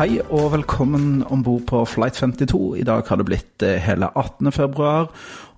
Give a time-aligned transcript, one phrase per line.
[0.00, 2.78] Hei og velkommen om bord på Flight 52.
[2.80, 4.48] I dag har det blitt eh, hele 18.
[4.56, 5.10] februar,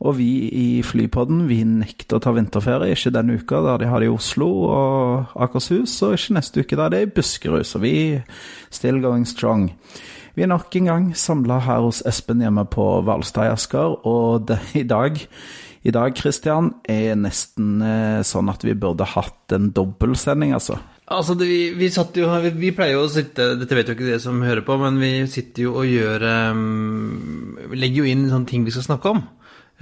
[0.03, 2.97] og vi i Flypodden vi nekter å ta vinterferie.
[2.97, 6.80] Ikke denne uka, da de har det i Oslo og Akershus, og ikke neste uke,
[6.80, 7.63] da det er i Buskerud.
[7.71, 7.95] Så vi
[8.66, 9.69] still going strong.
[10.35, 14.49] Vi er nok en gang samla her hos Espen hjemme på Hvalstad i Asker, og
[14.51, 15.23] det, i dag
[15.83, 20.83] i dag, Christian, er nesten eh, sånn at vi burde hatt en dobbeltsending, altså.
[21.12, 24.09] Altså, det, vi, vi, jo, vi, vi, pleier jo å sitte Dette vet jo ikke
[24.09, 28.48] dere som hører på, men vi sitter jo og gjør um, legger jo inn sånne
[28.48, 29.25] ting vi skal snakke om.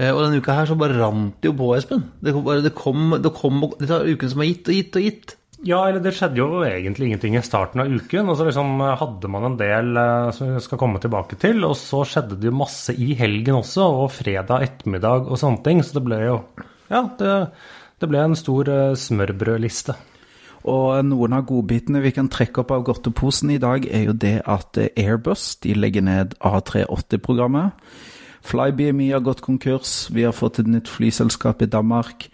[0.01, 2.06] Uh, og denne uka her så bare rant det jo på, Espen.
[2.23, 5.36] Det, bare, det kom, det kom Det uken som har gitt og gitt og gitt.
[5.61, 8.31] Ja, eller det skjedde jo egentlig ingenting i starten av uken.
[8.33, 11.62] Og så liksom hadde man en del uh, som vi skal komme tilbake til.
[11.69, 15.84] Og så skjedde det jo masse i helgen også, og fredag ettermiddag og sånne ting.
[15.84, 16.39] Så det ble jo
[16.91, 17.34] Ja, det,
[18.03, 19.95] det ble en stor smørbrødliste.
[20.69, 24.41] Og noen av godbitene vi kan trekke opp av godteposen i dag, er jo det
[24.44, 27.77] at Airbus de legger ned A380-programmet.
[28.44, 30.08] FlyBMI har gått konkurs.
[30.12, 32.28] Vi har fått et nytt flyselskap i Danmark.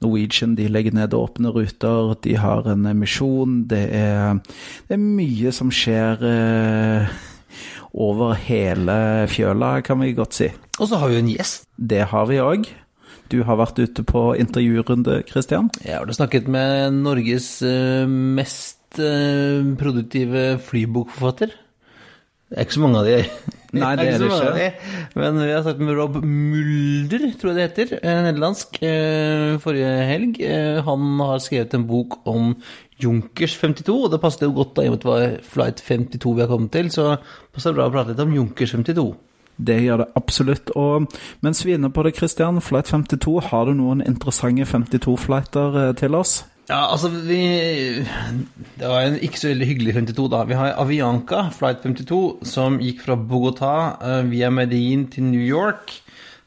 [0.00, 2.14] Norwegian de legger ned åpne ruter.
[2.24, 3.64] De har en emisjon.
[3.68, 4.40] Det er,
[4.88, 7.18] det er mye som skjer eh,
[7.92, 10.48] over hele fjøla, kan vi godt si.
[10.78, 11.68] Og så har vi en gjest.
[11.76, 12.70] Det har vi òg.
[13.30, 15.68] Du har vært ute på intervjurunde, Christian?
[15.84, 21.52] Jeg har snakket med Norges eh, mest eh, produktive flybokforfatter.
[22.50, 23.20] Det er ikke så mange av de.
[23.78, 24.50] Nei, det er det ikke.
[24.56, 24.66] De.
[25.22, 28.82] Men vi har snakket med Rob Mulder, tror jeg det heter, eh, nederlandsk,
[29.62, 30.42] forrige helg.
[30.90, 32.56] Han har skrevet en bok om
[33.00, 35.86] Junkers 52, og det passet jo godt da i og med at det var Flight
[35.86, 39.12] 52 vi har kommet til, så det passer bra å prate litt om Junkers 52.
[39.66, 40.72] Det gjør det absolutt.
[40.78, 41.06] Og
[41.44, 45.92] mens vi er inne på det, Christian, Flight 52, har du noen interessante 52-flighter eh,
[46.00, 46.40] til oss?
[46.70, 47.40] Ja, altså vi
[48.78, 50.44] Det var en ikke så veldig hyggelig 52, da.
[50.46, 55.96] Vi har Avianca Flight 52, som gikk fra Bogotá uh, via Medellin til New York.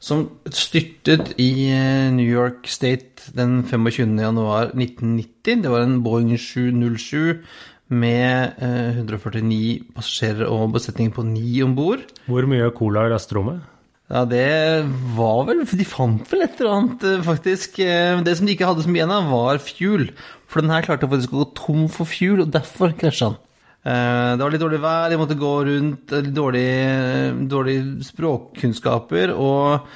[0.00, 4.18] Som styrtet i uh, New York State den 25.
[4.18, 5.62] januar 1990.
[5.62, 7.44] Det var en Boeing 707
[7.92, 12.04] med 149 eh, passasjerer og besetning på ni om bord.
[12.30, 13.70] Hvor mye cola i lasterommet?
[14.12, 14.84] Ja, det
[15.16, 17.78] var vel De fant vel et eller annet, eh, faktisk.
[17.78, 20.10] Eh, det som de ikke hadde så mye av, var fuel.
[20.48, 23.40] For den her klarte faktisk å gå tom for fuel, og derfor krasja den.
[23.84, 27.74] Det var litt dårlig vær, de måtte gå rundt, litt dårlige, dårlig
[28.06, 29.34] språkkunnskaper.
[29.36, 29.90] Og,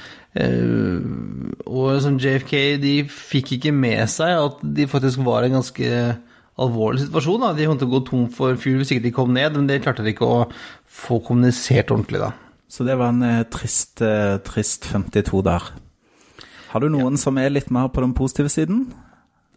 [1.65, 5.89] og som JFK, de fikk ikke med seg at de faktisk var en ganske
[6.63, 7.45] alvorlig situasjon.
[7.45, 7.55] Da.
[7.57, 9.81] De kom til å gå tom for fuel hvis ikke de kom ned, men det
[9.85, 10.45] klarte de ikke å
[10.99, 12.33] få kommunisert ordentlig da.
[12.69, 15.71] Så det var en eh, trist, eh, trist 52 der.
[16.69, 17.23] Har du noen ja.
[17.23, 18.91] som er litt mer på den positive siden?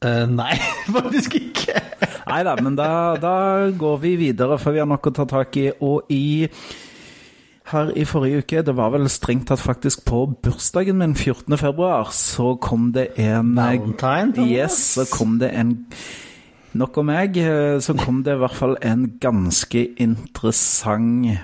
[0.01, 0.55] Uh, nei,
[0.95, 1.81] faktisk ikke.
[2.25, 2.87] nei da, men da,
[3.21, 3.33] da,
[3.77, 5.67] går vi videre, for vi har nok å ta tak i.
[5.83, 6.47] Og i
[7.71, 11.53] her i forrige uke, det var vel strengt tatt faktisk på bursdagen min, 14.
[11.59, 14.47] februar, så kom det en Valentine?
[14.47, 15.77] Yes, så kom det en
[16.71, 17.37] Nok om meg.
[17.37, 21.41] Eh, så kom det i hvert fall en ganske interessant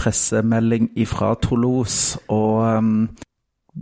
[0.00, 2.20] pressemelding fra Toulouse.
[2.32, 3.08] Og um,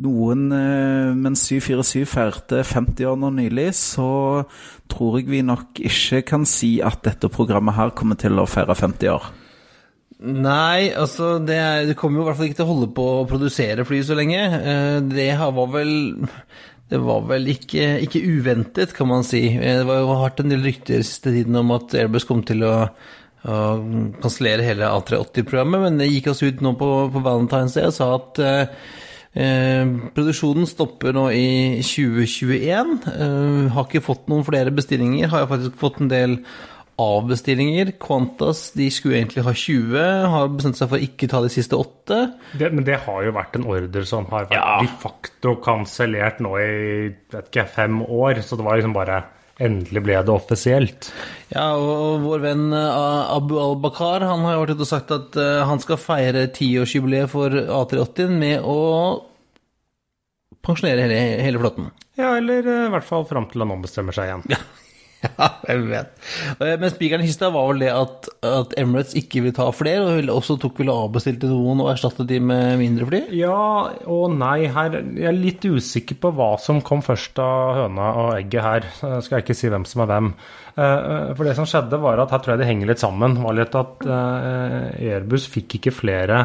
[0.02, 4.42] noen uh, Mens 747 feirte 50 år nå nylig, så
[4.90, 8.74] tror jeg vi nok ikke kan si at dette programmet her kommer til å feire
[8.74, 9.30] 50 år.
[10.18, 13.26] Nei, altså det, det kommer jo i hvert fall ikke til å holde på å
[13.30, 14.40] produsere fly så lenge.
[14.58, 15.92] Eh, det var vel
[16.88, 19.42] det var vel ikke, ikke, uventet, kan man si.
[19.60, 22.72] Det var jo hardt en del rykter siste tiden om at Airbus kom til å,
[23.44, 23.58] å
[24.22, 28.08] kansellere hele A380-programmet, men det gikk oss ut nå på, på Valentine's Day og sa
[28.16, 29.84] at eh,
[30.16, 31.50] produksjonen stopper nå i
[31.84, 32.96] 2021.
[33.12, 35.28] Eh, har ikke fått noen flere bestillinger.
[35.34, 36.40] Har faktisk fått en del
[36.98, 37.92] avbestillinger.
[38.02, 41.78] Qantas de skulle egentlig ha 20, har bestemt seg for å ikke ta de siste
[41.78, 42.20] åtte.
[42.58, 44.76] Det, men det har jo vært en ordre som har vært ja.
[44.82, 46.70] de facto kansellert nå i
[47.32, 48.42] vet ikke, fem år.
[48.44, 49.24] Så det var liksom bare
[49.58, 51.08] Endelig ble det offisielt.
[51.50, 55.38] Ja, og vår venn eh, Abu al-Bakar han har jo vært ute og sagt at
[55.42, 58.76] eh, han skal feire tiårsjubileet for A380 med å
[60.62, 61.90] pensjonere hele, hele flåten.
[62.14, 64.46] Ja, eller eh, i hvert fall fram til han ombestemmer seg igjen.
[64.54, 64.62] Ja.
[65.38, 66.10] Ja, jeg vet.
[66.62, 70.30] Eh, Men spikeren i var vel det at, at Emirates ikke vil ta flere, og
[70.36, 73.20] også tok ville avbestilte noen og erstatte de med mindre fly?
[73.34, 73.56] Ja
[74.06, 74.68] og nei.
[74.70, 78.88] Her, jeg er litt usikker på hva som kom først av høna og egget her.
[79.02, 80.30] Jeg skal ikke si hvem som er hvem.
[80.78, 83.40] Eh, For det som skjedde, var at her tror jeg det henger litt sammen.
[83.42, 86.44] var litt at eh, Airbus fikk ikke flere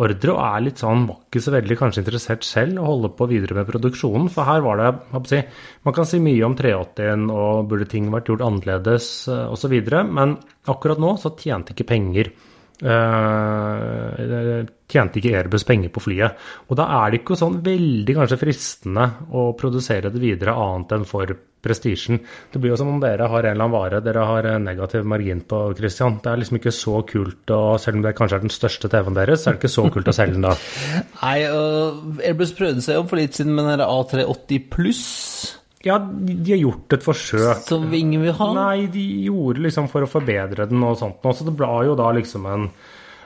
[0.00, 3.28] ordre, og er litt sånn, var ikke så veldig kanskje interessert selv å holde på
[3.30, 4.28] videre med produksjonen.
[4.32, 5.42] For her var det si,
[5.86, 9.76] Man kan si mye om 380-en og burde ting vært gjort annerledes osv.,
[10.10, 10.38] men
[10.70, 12.32] akkurat nå så tjente ikke penger.
[12.82, 16.48] Eh, tjente ikke Airbus penger på flyet.
[16.68, 21.06] Og da er det ikke sånn veldig kanskje fristende å produsere det videre annet enn
[21.08, 22.20] for prestisjen.
[22.52, 25.42] Det blir jo som om dere har en eller annen vare dere har negativ margin
[25.48, 26.18] på, Christian.
[26.24, 29.18] Det er liksom ikke så kult, å selv om det kanskje er den største TV-en
[29.18, 30.56] deres, så er det ikke så kult å selge den da.
[31.22, 35.04] Nei, uh, Airbus prøvde seg om for litt siden med den der A380 pluss,
[35.84, 37.62] Ja, de har gjort et forsøk.
[37.64, 38.48] som ingen vil ha.
[38.56, 41.36] Nei, de gjorde liksom for å forbedre den og sånt noe.
[41.36, 42.68] så det ble jo da liksom en,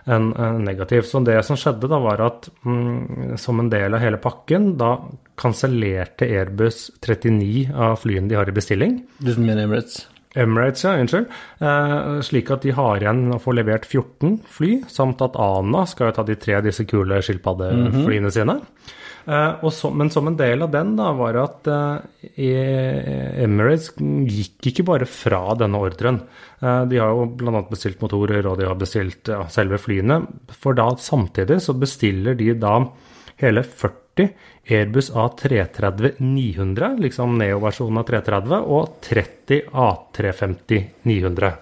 [0.07, 1.03] en, en negativ.
[1.09, 4.95] Så det som skjedde da var at mm, som en del av hele pakken, da
[5.41, 9.01] kansellerte Airbus 39 av flyene de har i bestilling.
[9.19, 10.05] Du mener Emirates?
[10.39, 11.31] Emirates, ja, unnskyld.
[11.59, 16.11] Eh, slik at de har igjen å få levert 14 fly, samt at ANA skal
[16.11, 18.61] jo ta de tre disse kule skilpaddeflyene sine.
[18.63, 18.95] -hmm.
[18.95, 24.85] og så, men som en del av den da, var at eh, Emirates gikk ikke
[24.91, 26.21] bare fra denne ordren.
[26.61, 27.63] Eh, de har jo bl.a.
[27.71, 30.21] bestilt motorer, og de har bestilt ja, selve flyene.
[30.53, 32.77] For da samtidig så bestiller de da
[33.41, 34.29] hele 40
[34.65, 41.55] Airbus A330-900, liksom Neo-versjonen av 330, og 30 A350-900.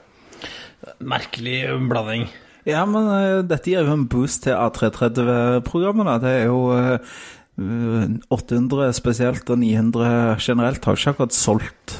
[1.07, 1.59] Merkelig
[1.91, 2.27] blanding.
[2.69, 6.19] Ja, men uh, dette gir jo en boost til A330-programmene.
[6.23, 7.17] Det er jo eh,
[7.59, 11.99] 800 spesielt og 900 generelt har ikke akkurat solgt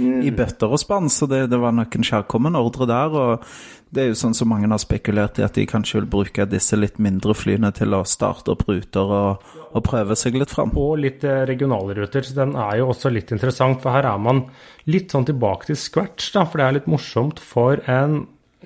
[0.00, 3.16] i bøtter og spann, så det, det var nok en kjærkommen ordre der.
[3.18, 3.46] og
[3.92, 6.78] det er jo sånn som mange har spekulert i, at de kanskje vil bruke disse
[6.78, 10.72] litt mindre flyene til å starte opp ruter og, og prøve seg litt fram.
[10.80, 13.82] Og litt eh, regionalruter, så den er jo også litt interessant.
[13.84, 14.46] For her er man
[14.88, 16.46] litt sånn tilbake til scratch, da.
[16.48, 18.22] For det er litt morsomt for en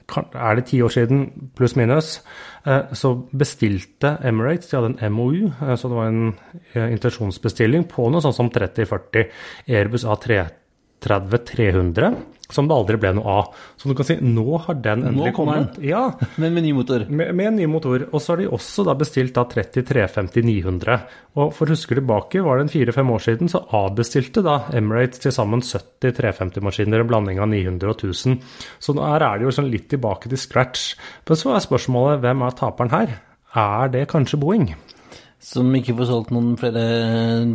[0.06, 2.22] er det ti år siden, pluss minus,
[2.66, 6.34] eh, så bestilte Emirates De hadde en MOU, eh, så det var en
[6.74, 9.24] eh, intensjonsbestilling på noe sånt som 30-40
[9.68, 12.14] Airbus A330-300,
[12.52, 13.48] som det aldri ble noe av.
[13.76, 15.78] Så du kan si nå har den endelig kommet.
[15.82, 17.06] Ja, Men med ny motor.
[17.08, 18.06] med, med en ny motor.
[18.12, 20.98] Og så har de også da bestilt da 3350-900.
[21.36, 25.20] Og for å huske tilbake, var det en fire-fem år siden, så avbestilte da Emirates
[25.22, 28.38] til sammen 70 350-maskiner, en blanding av 900 og 1000.
[28.82, 30.94] Så nå er det jo sånn litt tilbake til scratch.
[31.28, 33.16] Men så er spørsmålet, hvem er taperen her?
[33.56, 34.70] Er det kanskje Boeing?
[35.38, 36.80] Som ikke får solgt noen flere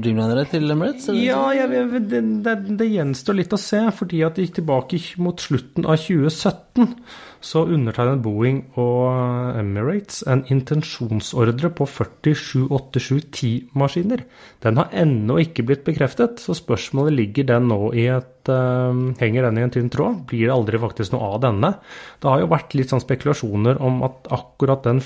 [0.04, 1.08] Dreamlinere til Emirates?
[1.18, 5.00] Ja, jeg, vet- det, det, det gjenstår litt å se, fordi at det gikk tilbake
[5.20, 6.94] mot slutten av 2017.
[7.42, 9.10] Så undertegnet Boeing og
[9.58, 14.22] Emirates en intensjonsordre på 478710-maskiner.
[14.62, 19.42] Den har ennå ikke blitt bekreftet, så spørsmålet ligger den nå i et uh, Henger
[19.50, 20.22] den i en tynn tråd?
[20.30, 21.70] Blir det aldri faktisk noe av denne?
[22.22, 25.00] Det har jo vært litt sånn spekulasjoner om at akkurat den,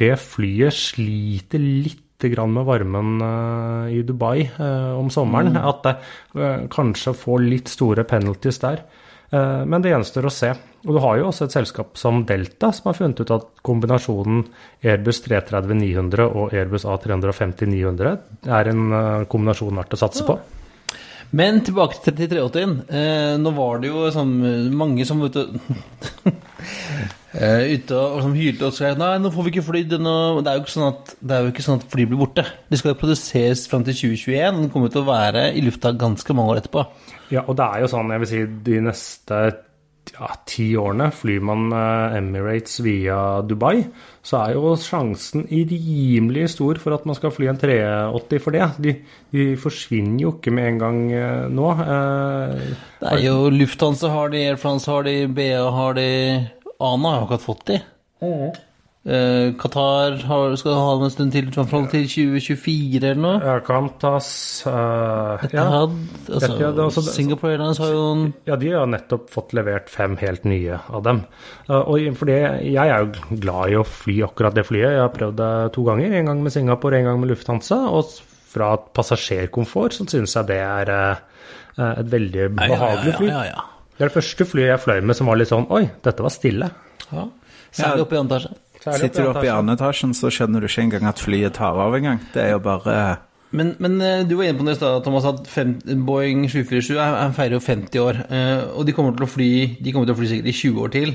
[0.00, 2.00] det flyet sliter litt
[2.32, 5.56] med varmen eh, i Dubai eh, om sommeren.
[5.56, 5.96] At det
[6.40, 8.84] eh, kanskje får litt store penalties der.
[9.34, 10.48] Men det gjenstår å se.
[10.84, 14.44] Og du har jo også et selskap som Delta, som har funnet ut at kombinasjonen
[14.84, 18.12] Airbus 330-900 og Airbus A350-900
[18.46, 18.84] er en
[19.26, 20.38] kombinasjon verdt å satse på.
[21.34, 22.74] Men tilbake til 3380-en.
[22.86, 24.34] Eh, nå var det jo sånn,
[24.76, 25.58] mange som vet du,
[27.34, 29.96] ute og som hylte og sa Nei, nå får vi ikke flydd.
[29.96, 29.98] Det
[30.46, 32.46] er jo ikke sånn at, det er jo ikke sånn at fly blir borte.
[32.70, 34.62] De skal jo produseres fram til 2021.
[34.62, 36.86] Den kommer til å være i lufta ganske mange år etterpå.
[37.34, 39.44] Ja, og det er jo sånn, jeg vil si, de neste
[40.12, 43.86] ja, ti årene flyr man eh, Emirates via Dubai,
[44.24, 48.66] så er jo sjansen rimelig stor for at man skal fly en 380 for det.
[48.84, 48.94] De,
[49.34, 51.70] de forsvinner jo ikke med en gang eh, nå.
[51.86, 56.10] Eh, Det er jo Lufthansa har de, Air France har de, BA har de
[56.80, 57.82] ANA har jo akkurat fått de.
[59.04, 63.34] Eh, Qatar har, skal ha dem en stund til, fall til 2024 eller noe.
[63.44, 64.28] Ja, Qantas
[64.64, 66.30] uh, Etihad, ja.
[66.30, 70.16] Altså, Etihad, altså, Singapore Airlines har jo en Ja, de har nettopp fått levert fem
[70.22, 71.20] helt nye av dem.
[71.68, 72.38] Uh, Og fordi
[72.70, 74.94] jeg er jo glad i å fly akkurat det flyet.
[74.96, 76.16] Jeg har prøvd det to ganger.
[76.16, 77.82] En gang med Singapore, en gang med Lufthansa.
[77.92, 78.08] Og
[78.54, 83.28] fra passasjerkomfort så synes jeg det er uh, et veldig behagelig fly.
[83.28, 85.66] Ja, Ja, ja, Det er det første flyet jeg fløy med som var litt sånn
[85.70, 86.70] Oi, dette var stille.
[87.12, 87.28] ja.
[87.74, 88.98] Særlig oppe i andre etasje.
[89.00, 91.94] Sitter du oppe i andre etasjen, så skjønner du ikke engang at flyet tar av
[91.96, 92.20] engang.
[92.34, 92.94] Det er jo bare
[93.50, 95.72] Men, men eh, du var inne på det i stad, Thomas, at fem,
[96.06, 98.20] Boeing 747 er, er feirer jo 50 år.
[98.30, 99.48] eh, Og de kommer til å fly
[99.82, 101.14] De kommer til å fly sikkert i 20 år til.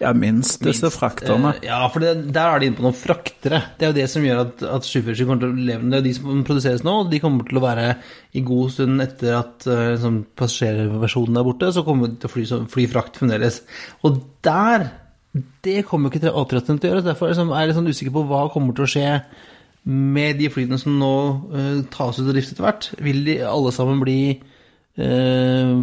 [0.00, 1.52] Ja, minst disse Minst, frakterne.
[1.54, 3.60] eh, Ja, for det, der er de inne på noen fraktere.
[3.78, 5.90] Det er jo det som gjør at, at 747 kommer til å leve.
[5.92, 7.86] Det er de som produseres nå, og de kommer til å være
[8.34, 12.34] i god stund etter at uh, liksom, passasjerversjonen er borte, så kommer de til å
[12.34, 13.60] fly, så, fly frakt fremdeles.
[14.02, 14.88] Og der
[15.64, 17.04] Det kommer jo ikke til A380 til å gjøre.
[17.08, 19.08] Derfor liksom, er jeg litt sånn usikker på hva kommer til å skje
[19.84, 21.14] med de flyene som nå
[21.50, 22.86] uh, tas ut av drift etter hvert.
[23.02, 24.18] Vil de alle sammen bli
[24.98, 25.80] uh,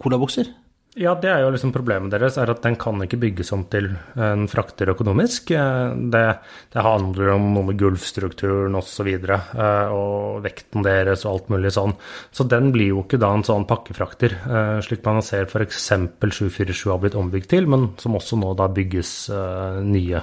[0.00, 0.48] colabokser?
[0.94, 3.88] Ja, det er jo liksom problemet deres, er at den kan ikke bygges om til
[4.14, 5.50] en frakter økonomisk.
[5.50, 6.22] Eh, Det,
[6.70, 9.08] det handler om noe med gulvstrukturen osv.
[9.10, 11.96] Og, eh, og vekten deres og alt mulig sånn.
[12.30, 15.82] Så den blir jo ikke da en sånn pakkefrakter, eh, slik man ser f.eks.
[15.90, 20.22] 747 har blitt ombygd til, men som også nå da bygges eh, nye.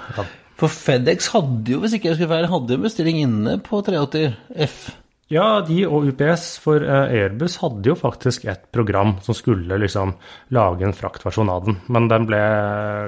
[0.62, 4.38] For FedEx hadde jo, hvis ikke jeg husker feil, hadde jo bestilling inne på 380
[4.70, 4.92] F.
[5.32, 10.12] Ja, de og UPS for eh, Airbus hadde jo faktisk et program som skulle liksom
[10.52, 12.42] lage en fraktversjon av den, men den ble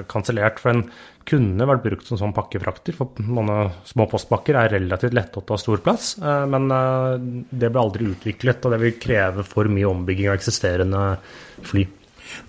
[0.08, 0.62] kansellert.
[0.62, 0.86] For den
[1.28, 5.60] kunne vært brukt som sånn pakkefrakter, for noen små postpakker er relativt lette å ta
[5.60, 6.14] stor plass.
[6.22, 10.40] eh, Men eh, det ble aldri utviklet, og det vil kreve for mye ombygging av
[10.40, 11.04] eksisterende
[11.68, 11.84] fly.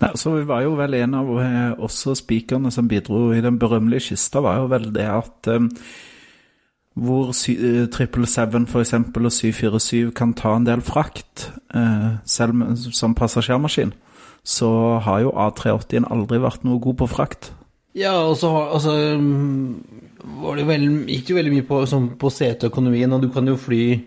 [0.00, 1.28] Nei, så vi var jo vel en av
[1.84, 5.52] også spikerne som bidro i den berømmelige kista, var jo vel det at
[6.96, 12.76] hvor sy- eh, 777 for eksempel og 747 kan ta en del frakt, eh, selv
[12.92, 13.92] som passasjermaskin,
[14.44, 17.50] så har jo A380-en aldri vært noe god på frakt.
[17.94, 19.82] Ja, og så har- altså, mm,
[20.42, 23.46] var det jo vel, gikk det veldig mye på, sånn, på seteøkonomien, og du kan
[23.46, 24.02] jo fly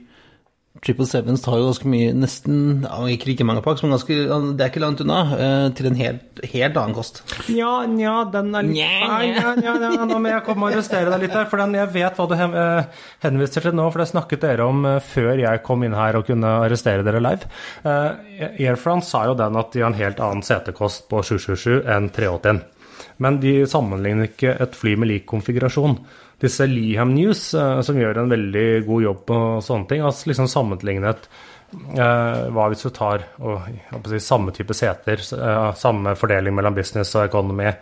[0.80, 4.16] 777s tar jo ganske mye, nesten Ikke like mange pakker, men ganske,
[4.56, 7.20] det er ikke langt unna, eh, til en helt, helt annen kost.
[7.50, 9.18] Nja, nja, den er litt Nja,
[9.58, 9.74] nja.
[9.82, 12.28] nja, Nå må jeg komme og arrestere deg litt der, for den, jeg vet hva
[12.30, 15.98] du eh, henviser til nå, for det snakket dere om eh, før jeg kom inn
[15.98, 17.50] her og kunne arrestere dere live.
[17.90, 22.10] Air France sa jo den at de har en helt annen setekost på 777 enn
[22.16, 22.64] 381,
[23.20, 25.98] Men de sammenligner ikke et fly med lik konfigurasjon.
[26.40, 30.48] Disse Leham News, eh, som gjør en veldig god jobb på sånne ting, har liksom
[30.48, 31.28] sammenlignet
[31.98, 33.26] eh, hva hvis du tar
[34.08, 37.74] si, samme type seter, eh, samme fordeling mellom business og economy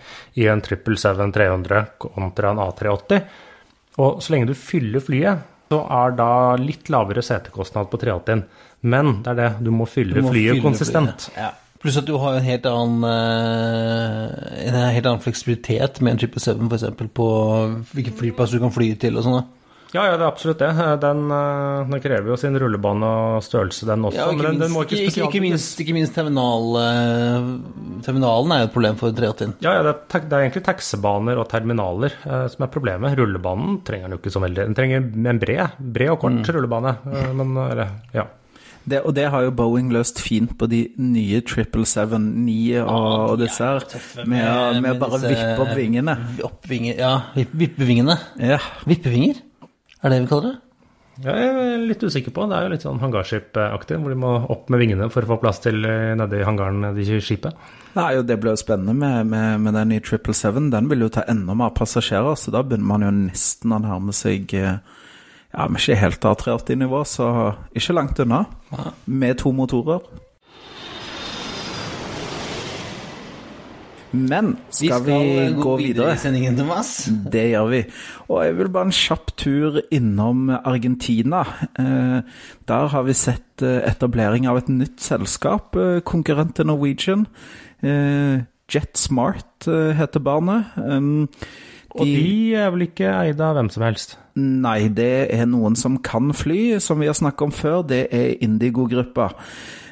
[0.42, 3.22] i en 777-300 kontra en A380.
[4.02, 8.44] Og så lenge du fyller flyet, så er da litt lavere setekostnad på 380-en.
[8.88, 11.30] Men det er det, du må fylle Du må flyet fylle konsistent.
[11.30, 11.40] flyet.
[11.42, 11.54] Ja.
[11.84, 16.66] Pluss at du har en helt annen, eh, en helt annen fleksibilitet med en 777
[16.72, 17.14] f.eks.
[17.14, 17.28] på
[17.94, 19.46] hvilken flyplass du kan fly til og sånn.
[19.96, 20.70] Ja, ja, det er absolutt det.
[21.00, 24.18] Den, eh, den krever jo sin rullebane og størrelse, den også.
[24.20, 27.48] Ja, og men den, den må ikke spesielt ikke minst, ikke minst terminal, eh,
[28.04, 29.56] terminalen er jo et problem for 380-en.
[29.64, 33.16] Ja, ja det, er, det er egentlig taxibaner og terminaler eh, som er problemet.
[33.20, 34.68] Rullebanen trenger den jo ikke så veldig.
[34.74, 36.98] Den trenger en bred, bred og kort rullebane.
[37.14, 38.28] eh, men, eller, ja.
[38.88, 42.54] Det, og det har jo Boeing løst fint på de nye 777, 9
[42.86, 43.84] og, og disse her,
[44.26, 46.16] med, å- med å bare disse vippe opp vingene.
[46.48, 48.16] Oppvinge, ja, vippevingene.
[48.40, 49.42] Ja, Vippevinger?
[49.98, 50.56] Er det det vi kaller det?
[51.18, 52.44] Jeg er litt usikker på.
[52.48, 55.38] Det er jo litt sånn hangarskipaktig, hvor de må opp med vingene for å få
[55.42, 57.58] plass til nedi i hangaren nedi skipet.
[57.98, 60.70] Nei, jo, Det blir jo spennende med, med, med den nye 777.
[60.76, 64.14] Den vil jo ta enda mer passasjerer, så da begynner man jo nesten å nærme
[64.14, 64.78] seg eh,
[65.58, 67.28] Ja, vi er ikke helt av 380-nivå, så
[67.74, 68.44] ikke langt unna.
[69.10, 70.04] Med to motorer.
[74.12, 75.16] Men skal vi,
[75.48, 76.14] eh, gå videre?
[76.14, 77.10] i sendingen, Thomas.
[77.32, 77.82] Det gjør vi.
[78.30, 81.42] Og jeg vil bare en kjapp tur innom Argentina.
[81.78, 82.22] Eh,
[82.68, 87.26] der har vi sett eh, etablering av et nytt selskap, eh, konkurrent til Norwegian.
[87.84, 90.66] Eh, JetSmart heter barnet.
[91.98, 94.18] Og de er vel ikke eid av hvem som helst?
[94.38, 97.82] Nei, det er noen som kan fly, som vi har snakket om før.
[97.90, 99.32] Det er Indigo-gruppa.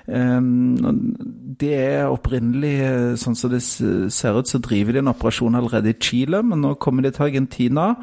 [0.06, 1.26] De
[1.60, 5.94] det er opprinnelig, eh, sånn som det ser ut, så driver de en operasjon allerede
[5.94, 7.96] i Chile, men nå kommer de til Argentina.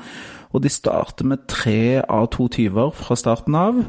[0.52, 3.84] Og de starter med tre A220-er fra starten av.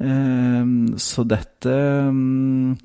[0.00, 1.74] Um, så dette
[2.08, 2.78] um,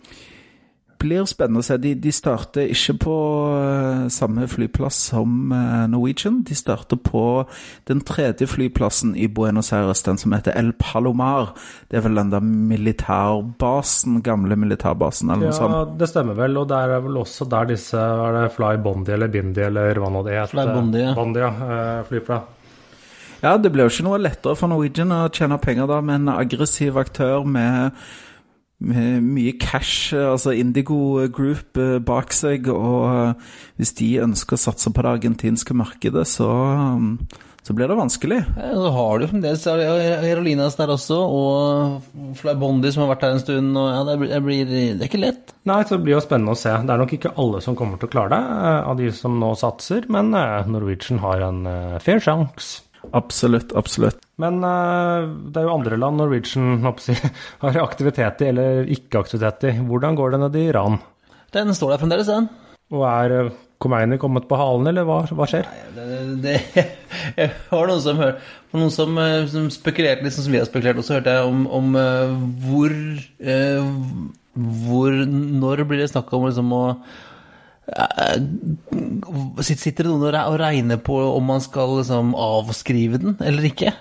[1.05, 1.77] blir spennende å se.
[1.81, 3.15] De, de starter ikke på
[3.55, 6.41] eh, samme flyplass som eh, Norwegian.
[6.47, 7.23] De starter på
[7.89, 11.53] den tredje flyplassen i Buenos Aires, den som heter El Palomar.
[11.91, 16.57] Det er vel den der militærbasen, gamle militærbasen, eller noe Ja, det stemmer vel.
[16.61, 20.11] Og det er vel også der disse Er det Fly Bondi eller Bindi eller hva
[20.11, 20.53] nå det heter?
[20.55, 21.15] Fly Bondi, ja.
[21.17, 21.53] Bondi, ja.
[21.69, 22.43] eh, Flypla.
[23.45, 26.31] Ja, det blir jo ikke noe lettere for Norwegian å tjene penger da, med en
[26.33, 27.93] aggressiv aktør med
[28.83, 32.69] mye cash, eh, altså Indigo Group eh, bak seg.
[32.71, 37.13] Og eh, hvis de ønsker å satse på det argentinske markedet, så, um,
[37.65, 38.41] så blir det vanskelig.
[38.59, 43.43] Ja, så har du fremdeles Herolinas der også, og Flybondi som har vært her en
[43.43, 43.71] stund.
[43.79, 45.55] og ja, det, blir, det, blir, det er ikke lett.
[45.65, 46.75] Nei, så det blir jo spennende å se.
[46.75, 49.39] Det er nok ikke alle som kommer til å klare det, eh, av de som
[49.41, 52.83] nå satser, men eh, Norwegian har en eh, fair sjanse.
[53.15, 54.24] Absolutt, absolutt.
[54.41, 56.83] Men uh, det er jo andre land Norwegian
[57.63, 59.75] har aktivitet i, eller ikke aktivitet i.
[59.87, 60.99] Hvordan går det nede i Iran?
[61.55, 62.49] Den står der fremdeles, den.
[62.93, 65.67] Og er uh, Khomeini kommet på halen, eller hva, hva skjer?
[65.67, 66.85] Nei, det, det,
[67.39, 68.19] jeg har noen som,
[68.75, 71.95] noen som, som spekulerte sånn som vi har spekulert, også, hørte jeg om, om
[72.65, 72.95] hvor,
[74.87, 76.83] hvor Når blir det snakk om liksom å
[79.61, 83.93] Sitter det noen og regner på om man skal liksom avskrive den eller ikke?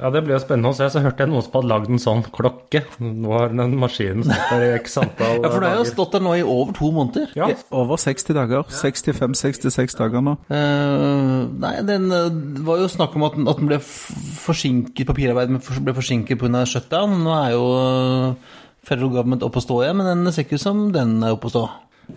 [0.00, 0.86] Ja, det blir jo spennende å se.
[0.88, 2.82] Så hørte jeg noen som hadde lagd en sånn klokke.
[3.04, 6.16] Nå har den maskinen stått der i x antall Ja, for det har jo stått
[6.16, 7.34] der nå i over to måneder.
[7.36, 7.50] Ja.
[7.82, 8.64] Over 60 dager.
[8.72, 10.38] 65-66 dager nå.
[10.48, 12.30] Uh, nei, den uh,
[12.64, 16.64] var jo snakk om at, at den ble forsinket, papirarbeidet ble forsinket pga.
[16.64, 17.20] shutdown.
[17.26, 18.56] Nå er jo uh,
[18.88, 21.52] federal government oppe å stå igjen, men den ser ikke ut som den er oppe
[21.52, 21.68] å stå.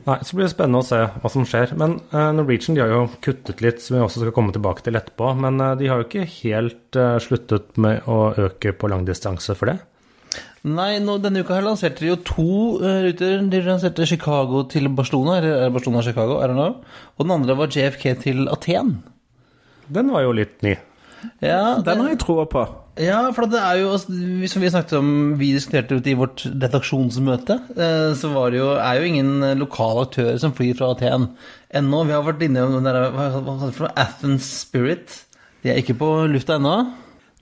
[0.03, 1.73] Nei, så blir det spennende å se hva som skjer.
[1.79, 5.00] Men uh, Norwegian de har jo kuttet litt, som vi også skal komme tilbake til
[5.00, 5.31] etterpå.
[5.39, 9.71] Men uh, de har jo ikke helt uh, sluttet med å øke på langdistanse for
[9.71, 9.79] det?
[10.63, 13.41] Nei, nå, denne uka her lanserte de jo to ruter.
[13.51, 16.77] De lanserte Chicago til Barcelona, eller Barcelona Chicago, er det noe?
[17.17, 18.95] Og den andre var JFK til Aten.
[19.91, 20.77] Den var jo litt ny.
[21.43, 22.63] Ja, den har jeg troa på.
[23.01, 25.07] Ja, for det er jo, som vi snakket om,
[25.39, 27.55] vi diskuterte ute i vårt redaksjonsmøte,
[28.19, 31.31] så var det jo, er jo ingen lokale aktører som flyr fra Aten
[31.73, 32.03] ennå.
[32.05, 35.23] Vi har vært inne i den Athens Spirit.
[35.63, 36.75] De er ikke på lufta ennå.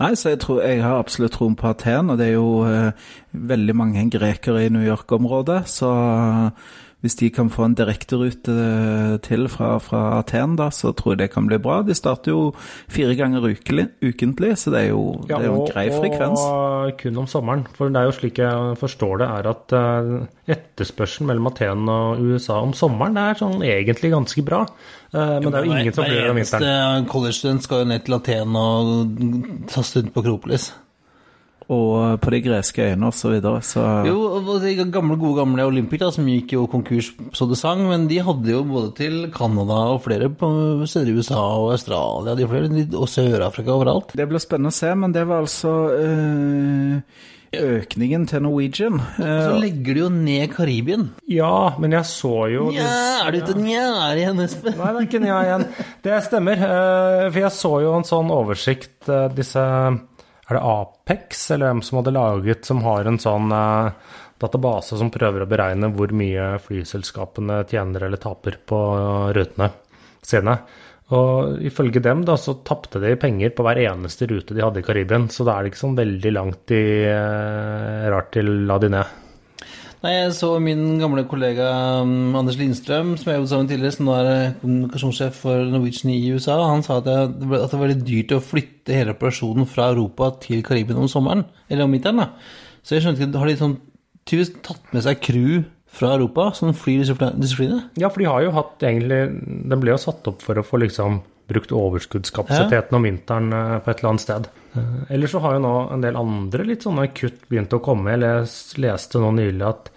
[0.01, 3.09] Nei, så jeg, tror, jeg har absolutt troen på Aten, og det er jo eh,
[3.35, 5.91] veldig mange grekere i New York-området, så
[7.01, 8.55] hvis de kan få en direkterute
[9.25, 11.79] til fra, fra, Aten, da, så tror jeg det kan bli bra.
[11.85, 12.51] De starter jo
[12.91, 16.43] fire ganger ukentlig, ukentlig så det er jo, ja, det er jo en grei frekvens.
[16.45, 17.65] Og kun om sommeren.
[17.77, 20.13] For det er jo slik jeg forstår det, er at uh,
[20.57, 24.61] etterspørselen mellom Aten og USA om sommeren det er sånn egentlig ganske bra.
[25.11, 26.69] Uh, men det er jo ingen som flyr om vinteren.
[26.69, 30.69] Eneste college-student skal jo ned til Aten og ta stund på Kropolis
[31.69, 33.21] og på de greske øyene osv.
[33.21, 37.11] Så, videre, så Jo, og de gamle, gode gamle Olympic, da, som gikk jo konkurs
[37.37, 40.49] så det sang, men de hadde jo både til Canada og flere på
[40.89, 44.15] steder i USA og Australia de flere, og Sør-Afrika overalt.
[44.17, 48.99] Det blir spennende å se, men det var altså øh, økningen til Norwegian.
[49.17, 51.09] Så legger du jo ned Karibien.
[51.29, 52.91] Ja, men jeg så jo Nja,
[53.25, 54.77] er du ikke nja igjen, Espen?
[54.79, 55.65] Nei, det er ikke nja igjen.
[56.05, 56.63] Det stemmer.
[56.67, 59.65] Eh, for jeg så jo en sånn oversikt, eh, disse
[60.51, 63.91] er det Apex eller hvem som hadde laget, som har en sånn uh,
[64.41, 68.79] database som prøver å beregne hvor mye flyselskapene tjener eller taper på
[69.35, 69.71] rutene
[70.21, 70.57] sine.
[71.11, 74.85] Og ifølge dem da, så tapte de penger på hver eneste rute de hadde i
[74.85, 78.91] Karibien, så da er det ikke sånn veldig langt i uh, rart til la de
[78.95, 79.17] ned.
[80.01, 81.67] Nei, jeg så min gamle kollega
[82.01, 86.09] um, Anders Lindstrøm, som jeg jobbet sammen tidligere, som nå er eh, kommunikasjonssjef for Norwegian
[86.15, 86.55] i USA.
[86.71, 90.31] Han sa at det, at det var veldig dyrt å flytte hele operasjonen fra Europa
[90.41, 92.23] til Karibien om sommeren, eller om vinteren.
[92.23, 92.31] da.
[92.81, 93.77] Så jeg skjønte ikke, har de sånn
[94.25, 95.61] tydeligvis tatt med seg crew
[95.91, 97.83] fra Europa som flyr disse, flyene?
[98.01, 99.21] Ja, for de har jo hatt egentlig
[99.69, 102.97] Den ble jo satt opp for å få liksom brukt overskuddskapasiteten ja.
[102.97, 104.51] om vinteren eh, på et eller annet sted.
[104.73, 108.15] Eller Ellers så har jo nå en del andre litt sånne kutt begynt å komme.
[108.15, 108.47] Jeg
[108.81, 109.90] leste nå nylig at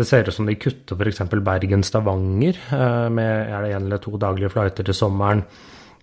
[0.00, 1.20] det ser ut som de kutter f.eks.
[1.44, 5.44] Bergen-Stavanger eh, med er det én eller to daglige flighter til sommeren.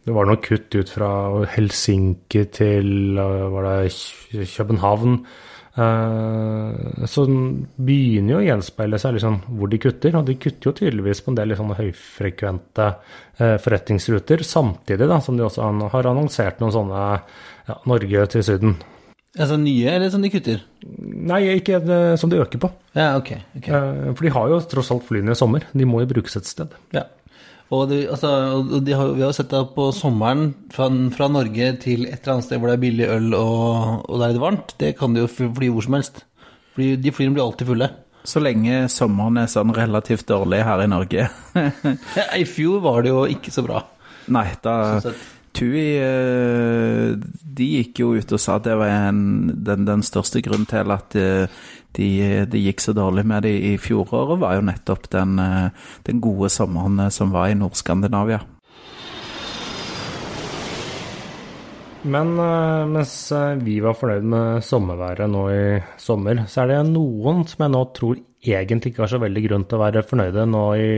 [0.06, 1.10] Det var noe kutt ut fra
[1.52, 5.18] Helsinki til det København.
[5.78, 7.42] Så den
[7.76, 11.34] begynner jo å gjenspeile seg liksom hvor de kutter, og de kutter jo tydeligvis på
[11.34, 12.88] en del liksom høyfrekvente
[13.38, 17.04] forretningsruter, samtidig da, som de også har annonsert noen sånne
[17.68, 18.78] ja, Norge til Syden.
[19.38, 20.64] Altså nye, eller som de kutter?
[21.30, 21.80] Nei, ikke
[22.20, 22.72] som de øker på.
[22.98, 23.36] Ja, ok.
[23.60, 23.74] okay.
[23.74, 25.68] Eh, for de har jo tross alt flyene i sommer.
[25.78, 26.74] De må jo brukes et sted.
[26.96, 27.06] Ja.
[27.68, 28.32] Og, de, altså,
[28.80, 32.48] de har, vi har sett det på sommeren fra, fra, Norge til et eller annet
[32.48, 34.76] sted hvor det er billig øl og, og det er det varmt.
[34.80, 36.24] Det kan de jo fly hvor som helst.
[36.78, 37.92] Fordi de flyene blir alltid fulle.
[38.28, 41.28] Så lenge sommeren er sånn relativt dårlig her i Norge.
[42.20, 43.84] ja, I fjor var det jo ikke så bra.
[44.32, 44.78] Nei, da
[45.56, 47.16] Tui eh,
[47.58, 49.22] de gikk jo ut og sa at det var en,
[49.66, 51.64] den, den, største grunnen til at eh,
[51.98, 52.10] de,
[52.46, 56.52] de, gikk så dårlig med det i fjoråret, var jo nettopp den, eh, den gode
[56.54, 58.44] sommeren som var i Nord-Skandinavia.
[62.08, 62.38] Men
[62.94, 63.14] mens
[63.66, 65.64] vi var fornøyd med sommerværet nå i
[66.00, 69.66] sommer, så er det noen som jeg nå tror egentlig ikke har så veldig grunn
[69.68, 70.92] til å være fornøyde nå i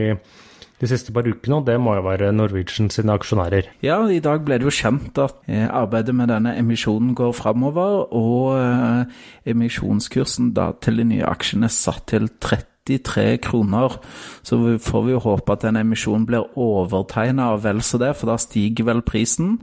[0.80, 3.68] de siste par ukene, og det må jo være Norwegian sine aksjonærer.
[3.84, 8.06] Ja, i dag ble det jo kjent at eh, arbeidet med denne emisjonen går framover,
[8.16, 9.20] og eh,
[9.52, 13.96] emisjonskursen da til de nye aksjene satt til 30 93 kroner.
[14.42, 18.32] Så får vi jo håpe at den emisjonen blir overtegna og vel så det, for
[18.32, 19.58] da stiger vel prisen.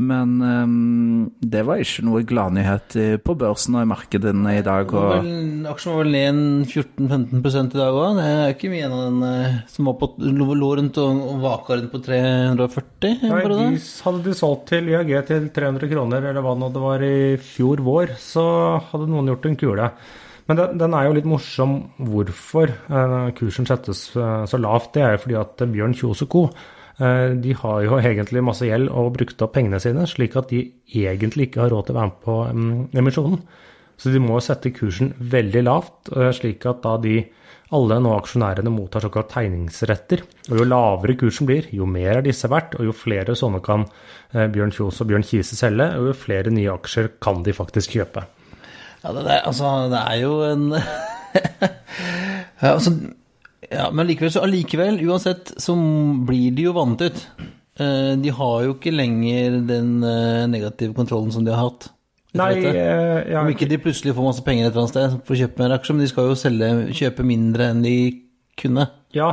[0.00, 4.92] Men um, det var ikke noe gladnyhet på børsen og i markedene i dag.
[4.92, 5.28] Og...
[5.72, 8.18] Aksjen var vel ned 14-15 i dag òg.
[8.18, 11.78] Det er ikke mye av den eh, som var på, lå rundt og, og vaka
[11.78, 13.28] rundt på 340?
[13.28, 13.68] Nei, de,
[14.06, 18.16] hadde de solgt til IAG til 300 kroner, eller hva det var i fjor vår,
[18.20, 18.44] så
[18.90, 19.88] hadde noen gjort en kule.
[20.48, 24.92] Men den, den, er jo litt morsom hvorfor eh, kursen settes eh, så lavt.
[24.96, 26.46] Det er jo fordi at Bjørn Kjos co.
[26.98, 30.64] Eh, de har jo egentlig masse gjeld og brukt opp pengene sine, slik at de
[30.88, 32.72] egentlig ikke har råd til å være med på um,
[33.04, 33.44] emisjonen.
[34.02, 37.20] Så de må sette kursen veldig lavt, slik at da de
[37.76, 40.24] alle nå aksjonærene mottar såkalt tegningsretter.
[40.50, 43.86] Og jo lavere kursen blir, jo mer er disse verdt, og jo flere sånne kan
[44.32, 48.26] Bjørn Kjos og Bjørn Kise selge, og jo flere nye aksjer kan de faktisk kjøpe.
[49.02, 50.68] Ja, det, der, altså, det er jo en
[52.62, 52.92] ja, altså,
[53.72, 55.74] ja, men likevel, så allikevel, uansett, så
[56.28, 57.24] blir de jo vant ut.
[57.80, 61.88] Eh, de har jo ikke lenger den eh, negative kontrollen som de har hatt.
[62.36, 65.34] Nei, eh, ja, Om ikke de plutselig får masse penger et eller annet sted for
[65.34, 67.96] å kjøpe mer aksjer, men de skal jo selge, kjøpe mindre enn de
[68.60, 68.86] kunne.
[69.12, 69.30] Ja,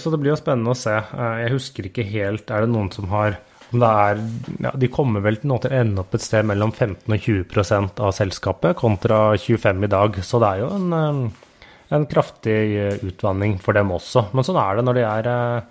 [0.00, 0.92] så det blir jo spennende å se.
[0.92, 3.38] Jeg husker ikke helt Er det noen som har
[3.72, 4.20] er,
[4.62, 8.02] ja, de kommer vel til til å ende opp et sted mellom 15 og 20%
[8.04, 10.18] av selskapet, kontra 25 i dag.
[10.22, 11.64] Så det er jo en, eh,
[11.96, 14.28] en kraftig eh, utvanning for dem også.
[14.32, 15.62] Men sånn er det når de er eh,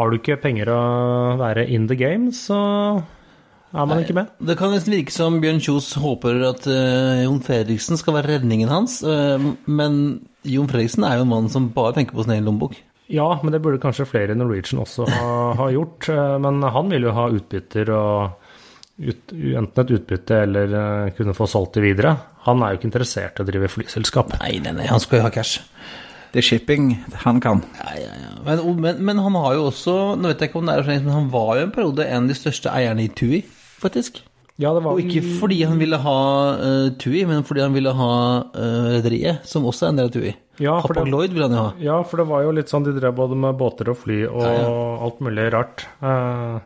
[0.00, 0.82] Har du ikke penger å
[1.36, 3.02] være in the game, så
[3.74, 4.30] er man ikke med.
[4.38, 8.70] Det kan nesten virke som Bjørn Kjos håper at uh, Jon Fredriksen skal være redningen
[8.70, 9.00] hans.
[9.04, 9.98] Uh, men
[10.46, 12.78] Jon Fredriksen er jo en mann som bare tenker på sin egen lommebok.
[13.10, 16.06] Ja, men det burde kanskje flere i Norwegian også ha, ha, gjort.
[16.12, 18.50] Eh, men han vil jo ha utbytter og
[19.00, 22.14] ut, enten et utbytte eller uh, kunne få solgt det videre.
[22.46, 24.36] Han er jo ikke interessert i å drive flyselskap.
[24.38, 25.64] Nei, nei, nei, han skal jo ha cash.
[26.30, 26.92] Det er shipping
[27.24, 27.64] han kan.
[27.80, 28.34] Ja, ja, ja.
[28.46, 31.00] Men, men, men, han har jo også Nå vet jeg ikke om det er sånn,
[31.08, 33.40] men han var jo en periode en av de største eierne i TUI,
[33.82, 34.22] faktisk.
[34.60, 34.92] Ja, det var...
[34.92, 36.20] Og ikke fordi han ville ha
[36.60, 38.14] uh, TUI, men fordi han ville ha
[38.52, 40.36] uh, rederiet, som også er en del av TUI.
[40.60, 41.70] Ja, for det, Lloyd vil han jo ha.
[41.80, 44.44] Ja, for det var jo litt sånn de drev både med båter og fly og
[44.44, 44.74] ja, ja.
[45.06, 45.86] alt mulig rart.
[46.04, 46.60] Uh,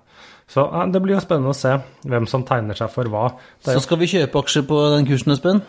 [0.51, 3.29] så uh, det blir jo spennende å se hvem som tegner seg for hva.
[3.63, 5.63] Så skal vi kjøpe aksjer på den kursen, Espen?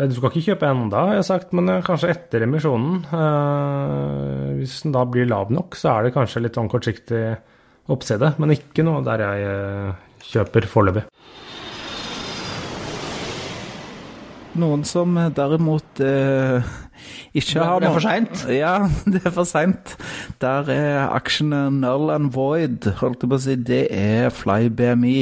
[0.00, 3.02] Du skal ikke kjøpe enda, har jeg sagt, men kanskje etter emisjonen.
[3.12, 7.24] Uh, hvis den da blir lav nok, så er det kanskje litt sånn kortsiktig
[7.92, 8.32] oppside.
[8.40, 9.52] Men ikke noe der jeg
[10.30, 11.04] kjøper foreløpig.
[14.58, 16.70] Noen som derimot eh,
[17.34, 18.44] ikke har Det er for seint?
[18.50, 18.74] Ja,
[19.06, 19.96] det er for seint.
[20.42, 23.56] Der er aksjene null and void, holdt jeg på å si.
[23.56, 25.18] Det er Fly BMI.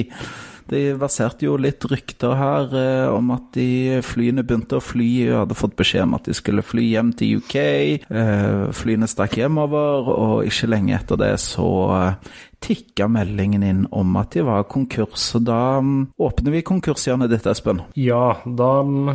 [0.68, 5.38] Det verserte jo litt rykter her eh, om at de flyene begynte å fly, og
[5.42, 7.56] hadde fått beskjed om at de skulle fly hjem til UK.
[7.58, 14.16] Eh, flyene stakk hjemover, og ikke lenge etter det så eh, tikka meldingen inn om
[14.20, 15.30] at de var konkurs.
[15.38, 17.82] Og da um, åpner vi konkurshjørnet ditt, Espen.
[17.98, 18.70] Ja, da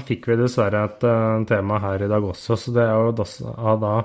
[0.07, 2.57] fikk vi dessverre et uh, tema her i dag også.
[2.59, 3.27] Så det er jo da,
[3.83, 3.95] da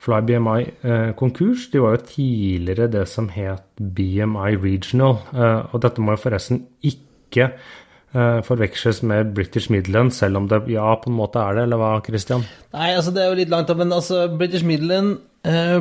[0.00, 1.68] Fly BMI eh, konkurs.
[1.72, 5.18] De var jo tidligere det som het BMI Regional.
[5.34, 10.62] Eh, og dette må jo forresten ikke eh, forveksles med British Midland, selv om det
[10.72, 12.46] ja, på en måte er det, eller hva, Christian?
[12.72, 15.78] Nei, altså det er jo litt langt opp, men altså British Midland eh,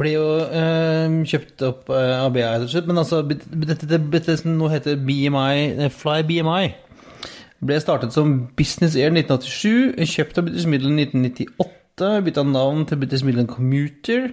[0.00, 2.44] ble jo eh, kjøpt opp eh, av BI,
[2.86, 6.62] men altså dette, dette som nå heter BMI, Fly BMI
[7.60, 11.79] ble startet som Business Air 1987, kjøpt av British Midland 1998
[12.24, 14.30] bytta navn til British Midland Commuter.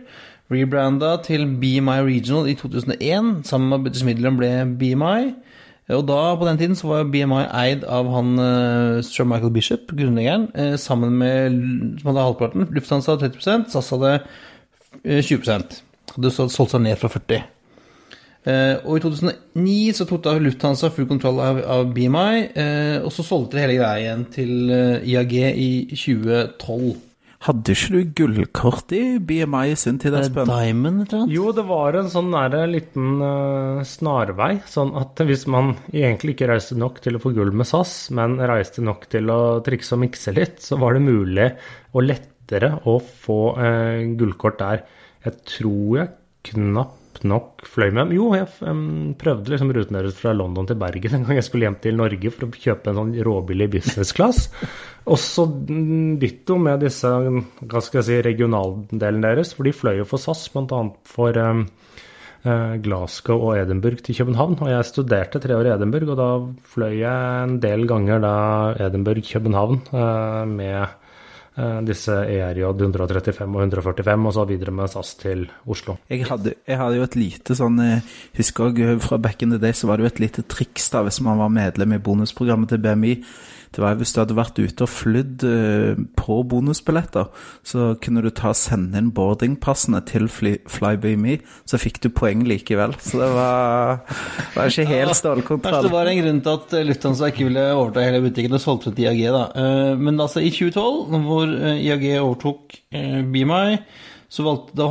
[0.52, 3.46] Rebranda til BMI Regional i 2001.
[3.48, 5.34] Sammen med British Midland ble BMI.
[5.96, 9.88] Og da, på den tiden, så var BMI eid av han uh, Sir Michael Bishop,
[9.96, 11.56] grunnleggeren, uh, sammen med
[12.02, 12.68] som hadde halvparten.
[12.76, 15.62] Lufthansa 30% SAS hadde uh, 20
[16.18, 21.08] Hadde solgt seg ned fra 40 uh, Og i 2009 så tok da Lufthansa full
[21.08, 22.48] kontroll av, av BMI,
[23.08, 24.72] og så solgte de hele greia igjen til
[25.08, 27.07] IAG i 2012.
[27.46, 30.50] Hadde ikke du gullkort i BMI sin tid, Espen?
[30.50, 34.56] Diamond, eller Jo, det var en sånn nære liten uh, snarvei.
[34.66, 38.40] Sånn at hvis man egentlig ikke reiste nok til å få gull med SAS, men
[38.42, 41.52] reiste nok til å trikse og mikse litt, så var det mulig
[41.94, 44.88] og lettere å få uh, gullkort der.
[45.28, 46.16] Jeg tror jeg
[46.50, 48.14] knapt nok fløy med dem.
[48.18, 51.68] Jo, jeg um, prøvde liksom ruten deres fra London til Bergen en gang jeg skulle
[51.68, 54.48] hjem til Norge for å kjøpe en sånn råbillig business class.
[55.08, 55.48] Også
[56.22, 60.46] ditto med disse hva skal jeg si, regionaldelen deres, for de fløy jo for SAS,
[60.54, 60.84] bl.a.
[61.08, 61.66] for um,
[62.84, 64.60] Glasgow og Edinburgh til København.
[64.62, 66.30] Og jeg studerte tre år i Edinburgh, og da
[66.76, 68.38] fløy jeg en del ganger da
[68.90, 71.07] Edinburgh-København uh, med
[71.88, 75.98] disse ERJ 135 og 145, og så videre med SAS til Oslo.
[76.12, 77.80] Jeg hadde, jeg hadde jo et lite sånn
[78.38, 81.02] Husker også fra back in the day så var det jo et lite triks da
[81.08, 83.16] hvis man var medlem i bonusprogrammet til BMI
[83.76, 87.30] det var Hvis du hadde vært ute og flydd uh, på bonusbilletter,
[87.68, 92.46] så kunne du ta og sende inn boardingpassene til Fly, FlyBeMe, så fikk du poeng
[92.48, 92.96] likevel.
[93.04, 94.02] Så det var,
[94.56, 95.88] var ikke helt stålkontroll.
[95.88, 99.08] Det var en grunn til at Lufthansa ikke ville overta hele butikken og solgte til
[99.08, 99.24] IAG.
[99.36, 99.46] da.
[99.54, 103.80] Uh, men altså i 2012, hvor IAG overtok BMI
[104.28, 104.88] så valgte, Da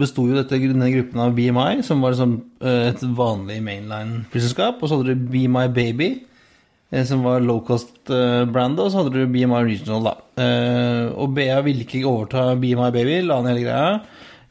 [0.00, 4.80] besto jo dette, denne gruppen av BMI, som var liksom, et vanlig mainline-flyselskap.
[4.80, 6.29] Og så hadde du BMI Baby, Eh,
[7.06, 10.14] som var low cost-brand, og så hadde du BMI Regional, da.
[10.42, 14.00] Eh, og BA ville ikke overta BMI Baby, la ned hele greia.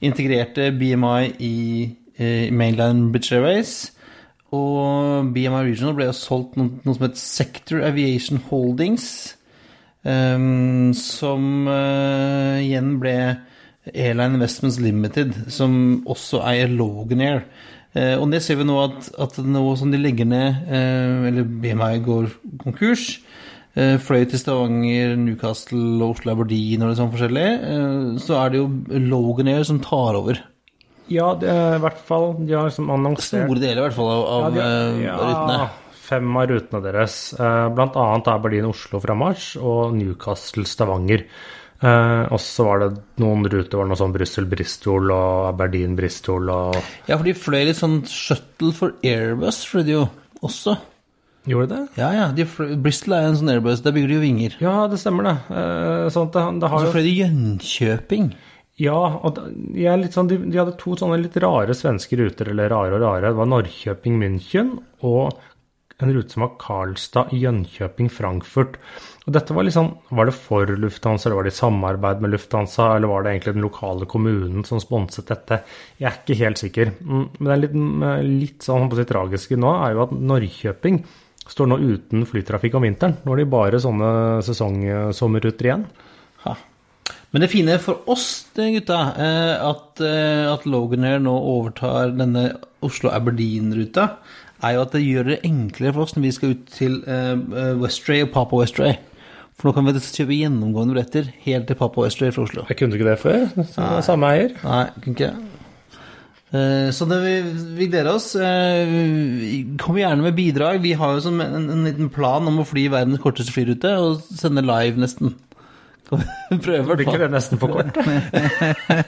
[0.08, 1.56] Integrerte BMI i
[2.16, 3.74] eh, Mainland British Airways.
[4.56, 9.36] Og BMI Regional ble jo solgt noe, noe som het Sector Aviation Holdings,
[10.08, 13.18] um, som uh, igjen ble
[13.94, 17.44] Airline Investments Limited, som også eier Loganair.
[17.98, 21.48] Eh, og det ser vi nå at, at nå som de legger ned, eh, eller
[21.64, 22.30] BMI går
[22.62, 23.08] konkurs,
[23.74, 27.50] eh, fløy til Stavanger, Newcastle, Oslo Aberdeen og litt sånn forskjellig,
[28.22, 28.70] så er det jo
[29.10, 30.44] Loganair som tar over.
[31.10, 34.12] Ja, det er i hvert fall De har liksom annonsert Store deler i hvert fall
[34.14, 35.70] av, av ja, de, ja, rutene.
[36.10, 37.16] Fem av rutene deres.
[37.38, 41.26] Blant annet er Berlin-Oslo fra mars og Newcastle-Stavanger.
[41.80, 42.90] Eh, og så var det
[43.24, 46.76] noen ruter, var noe sånn Brussel-Bristol og Aberdeen-Bristol og
[47.08, 50.06] Ja, for de fløy litt sånn shuttle for Airbus, fløy de jo
[50.44, 50.76] også.
[51.48, 52.02] Gjorde de det?
[52.02, 52.28] Ja, ja.
[52.36, 54.60] De fløy, Bristol er en sånn Airbus, der bygger de jo vinger.
[54.64, 55.36] Ja, det stemmer det.
[55.56, 58.32] Eh, sånn det, det har og så fløy de Jönköping.
[58.80, 62.96] Ja, og det, sånn, de, de, hadde to sånne litt rare svenske ruter, eller rare
[62.96, 63.32] og rare.
[63.32, 65.40] Det var Norrköping-München og
[66.00, 68.78] en rute som var Karlstad, Jönköping, Frankfurt.
[69.28, 72.96] Og dette var liksom Var det for Lufthansa, eller var det i samarbeid med Lufthansa,
[72.96, 75.62] eller var det egentlig den lokale kommunen som sponset dette?
[76.00, 76.94] Jeg er ikke helt sikker.
[77.04, 78.06] Mm, men det er litt, mm,
[78.40, 81.04] litt sånn på sitt tragiske nå, er jo at Norrköping
[81.50, 83.20] står nå uten flytrafikk om vinteren.
[83.24, 84.10] Nå har de bare sånne
[84.46, 85.86] sesongsommerruter igjen.
[86.46, 86.56] Ha.
[87.32, 89.00] Men det fine for oss, gutta,
[89.62, 92.48] at, eh, at Loganair nå overtar denne
[92.86, 94.08] Oslo-Aberdeen-ruta,
[94.64, 97.78] er jo at det gjør det enklere for oss når vi skal ut til uh,
[97.80, 98.98] Westray og Papa Westray.
[99.60, 102.66] For nå kan vi kjøpe gjennomgående billetter helt til Papa Westray fra Oslo.
[102.70, 103.48] Jeg kunne ikke det før.
[104.06, 104.56] Samme eier.
[104.64, 105.34] Nei, kunne ikke
[106.54, 107.36] uh, Så det vi,
[107.80, 108.32] vi gleder oss.
[109.84, 110.82] Kom gjerne med bidrag.
[110.84, 114.24] Vi har jo som en, en, liten plan om å fly verdens korteste flyrute og
[114.32, 115.36] sende live, nesten.
[116.10, 117.98] Prøver, Blir ikke det nesten for kort?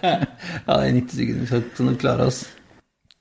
[0.05, 0.17] ja,
[0.69, 2.43] det er 90 sekunder, så vi klarer oss.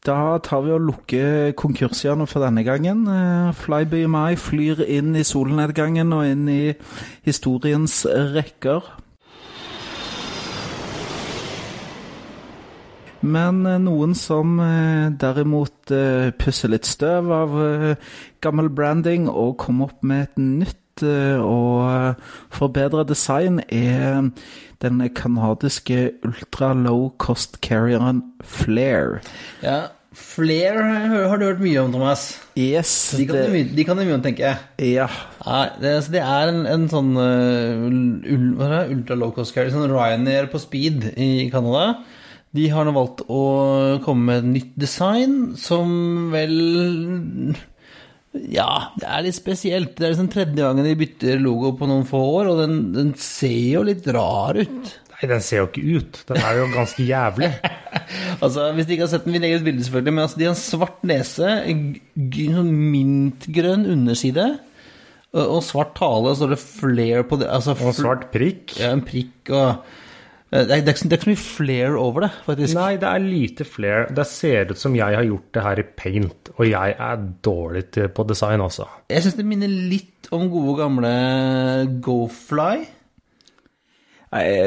[0.00, 3.02] Da tar vi og lukker konkursene for denne gangen.
[3.04, 6.72] Eh, Flyby Mai flyr inn i solnedgangen og inn i
[7.26, 8.88] historiens rekker.
[13.20, 15.92] Men eh, noen som eh, derimot
[16.40, 17.58] pusser litt støv av
[18.40, 22.20] gammel branding og kommer opp med et nytt og
[22.52, 24.30] forbedra design, er
[24.80, 29.20] den kanadiske ultra low cost carrieren Flair.
[29.62, 32.32] Ja, Flair har du hørt mye om, Thomas.
[32.58, 33.12] Yes.
[33.16, 34.94] De kan, det, mye, de kan mye om, tenker jeg.
[34.96, 35.06] Ja.
[35.44, 40.50] Nei, det, altså, det, er en, en sånn uh, ultra low cost carrier, sånn Ryanair
[40.50, 42.00] på speed i Canada.
[42.56, 43.42] De har nå valgt å
[44.02, 46.56] komme med et nytt design som vel
[48.30, 49.96] ja, det er litt spesielt.
[49.98, 53.14] Det er liksom tredje gangen de bytter logo på noen få år, og den, den
[53.18, 54.92] ser jo litt rar ut.
[55.10, 56.20] Nei, den ser jo ikke ut.
[56.28, 57.50] Den er jo ganske jævlig.
[58.44, 60.46] altså, Hvis de ikke har sett den, vi legger et bilde, selvfølgelig, men altså, de
[60.46, 61.54] har en svart nese,
[62.30, 64.46] sånn mintgrønn underside
[65.30, 67.50] og svart tale, og så står det 'flair' på det.
[67.54, 68.74] Altså, og svart prikk.
[68.80, 69.84] Ja, en prikk og
[70.50, 72.74] det er, det, er ikke, det er, ikke, så mye flair over det, faktisk.
[72.74, 74.08] Nei, det er lite flair.
[74.16, 77.84] Det ser ut som jeg har gjort det her i paint, og jeg er dårlig
[78.16, 78.88] på design, altså.
[79.12, 81.12] Jeg syns det minner litt om gode, gamle
[82.02, 82.82] GoFly.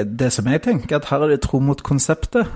[0.07, 2.47] Det som jeg tenker, at her er det tro mot konseptet.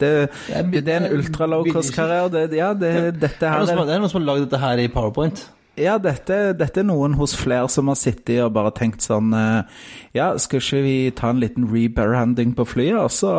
[0.00, 0.30] Det,
[0.72, 2.46] det, er en ultra low cost-karriere.
[2.56, 5.42] Ja, det, dette her er Det er noen som har lagd dette her i Powerpoint.
[5.80, 9.80] Ja, dette, dette, er noen hos flere som har sittet og bare tenkt sånn eh,
[10.16, 12.98] Ja, skal ikke vi ta en liten rebranding på flyet?
[13.00, 13.32] Og så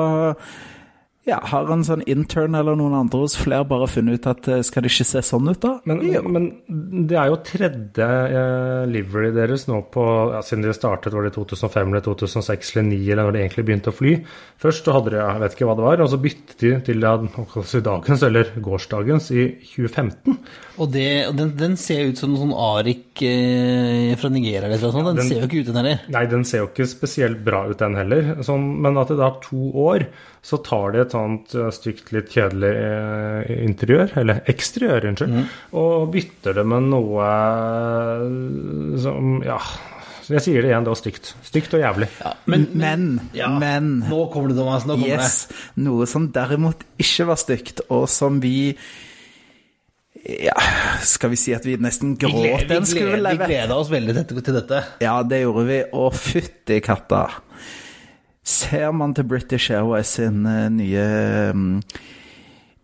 [1.30, 4.64] Ja, Har en sånn intern eller noen andre hos flere bare funnet ut at eh,
[4.66, 5.76] skal det ikke se sånn ut, da?
[5.86, 6.00] Men,
[6.34, 6.48] men
[7.06, 11.34] det er jo tredje eh, livery deres nå på ja, Siden de startet, var det
[11.34, 14.16] i 2005 eller 2006 eller 2009, eller når de egentlig begynte å fly.
[14.62, 17.06] Først så hadde de, jeg vet ikke hva det var, og så byttet de til
[17.06, 17.14] ja,
[17.92, 20.42] dagens, eller gårsdagens, i 2015.
[20.82, 21.06] Og, det,
[21.38, 25.06] den, den ser ut som en sånn Arik eh, fra Nigeria eller noe sånt.
[25.12, 26.04] Den, den- ser jo ikke ut, den heller.
[26.18, 28.34] Nei, den ser jo ikke spesielt bra ut, den heller.
[28.46, 30.08] Sånn, men at det da to år,
[30.42, 31.21] så tar det et sånt eh,
[31.76, 35.38] stygt, litt kjedelig eh, interiør, eller eksteriør, unnskyld,
[35.82, 39.60] og bytter det med noe eh, som Ja,
[40.22, 41.32] så jeg sier det igjen, det var stygt.
[41.44, 42.08] Stygt og jævlig.
[42.22, 42.68] Ja, Men,
[43.34, 44.86] men, Nå kommer det, Thomas.
[44.88, 45.48] Nå kommer yes,
[45.82, 48.76] noe som derimot ikke var stygt, og som vi
[50.22, 50.54] ja,
[51.02, 53.74] skal vi si at vi nesten gråt en den vi, skulle gleder, vi levert?
[53.74, 54.84] oss veldig til dette.
[55.02, 57.26] Ja, det gjorde vi, og fytti katta.
[58.44, 61.04] Ser man til British Airways sin eh, nye
[61.54, 61.76] mm,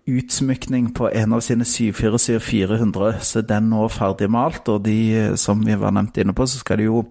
[0.08, 5.63] utsmykning på en av sine 747-400, så den nå ferdig malt, og de, eh, som
[5.65, 7.02] vi var nevnt inne på, så skal de jo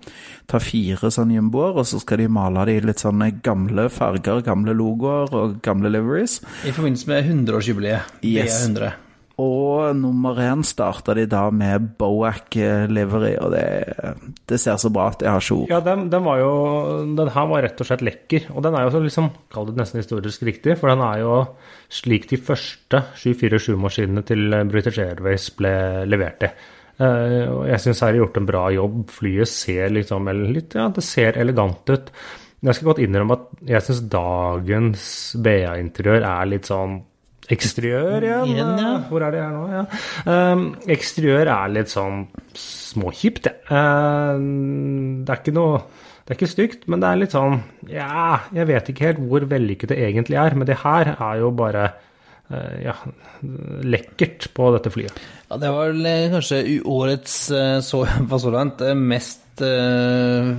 [0.46, 4.76] ta fire sånne jumboer, og så skal de male de litt sånne gamle farger, gamle
[4.78, 6.38] logoer og gamle liveries.
[6.64, 8.22] I forbindelse med 100-årsjubileet.
[8.22, 8.62] Yes.
[8.62, 9.05] BA100.
[9.36, 13.66] Og nummer én starta de da med Boac eh, livery, og det,
[14.48, 15.20] det ser så bra ut.
[15.20, 15.72] Jeg har ikke ord.
[15.74, 16.52] Ja, den, den var jo
[17.18, 18.46] Den her var rett og slett lekker.
[18.54, 21.34] Og den er jo så liksom Kall det nesten historisk riktig, for den er jo
[21.92, 25.74] slik de første 747-maskinene til British Airways ble
[26.08, 26.50] levert i.
[26.96, 29.02] Eh, jeg syns her er gjort en bra jobb.
[29.12, 32.08] Flyet ser liksom litt Ja, det ser elegant ut.
[32.64, 35.04] Jeg skal godt innrømme at jeg syns dagens
[35.44, 37.02] BA-interiør er litt sånn
[37.52, 38.48] Eksteriør igjen.
[38.50, 38.94] Igjen, ja.
[39.10, 39.66] Hvor er det her nå?
[39.70, 39.84] Ja.
[40.26, 42.24] Um, eksteriør er litt sånn
[42.58, 43.54] småkjipt, det.
[43.70, 45.78] Um, det er ikke noe
[46.26, 47.60] Det er ikke stygt, men det er litt sånn
[47.92, 51.52] Ja, jeg vet ikke helt hvor vellykket det egentlig er, men det her er jo
[51.54, 51.86] bare
[52.50, 52.96] uh, ja,
[53.86, 55.22] lekkert på dette flyet.
[55.46, 58.02] Ja, det var vel eh, kanskje årets, eh, så,
[58.42, 60.50] så langt, eh, mest eh,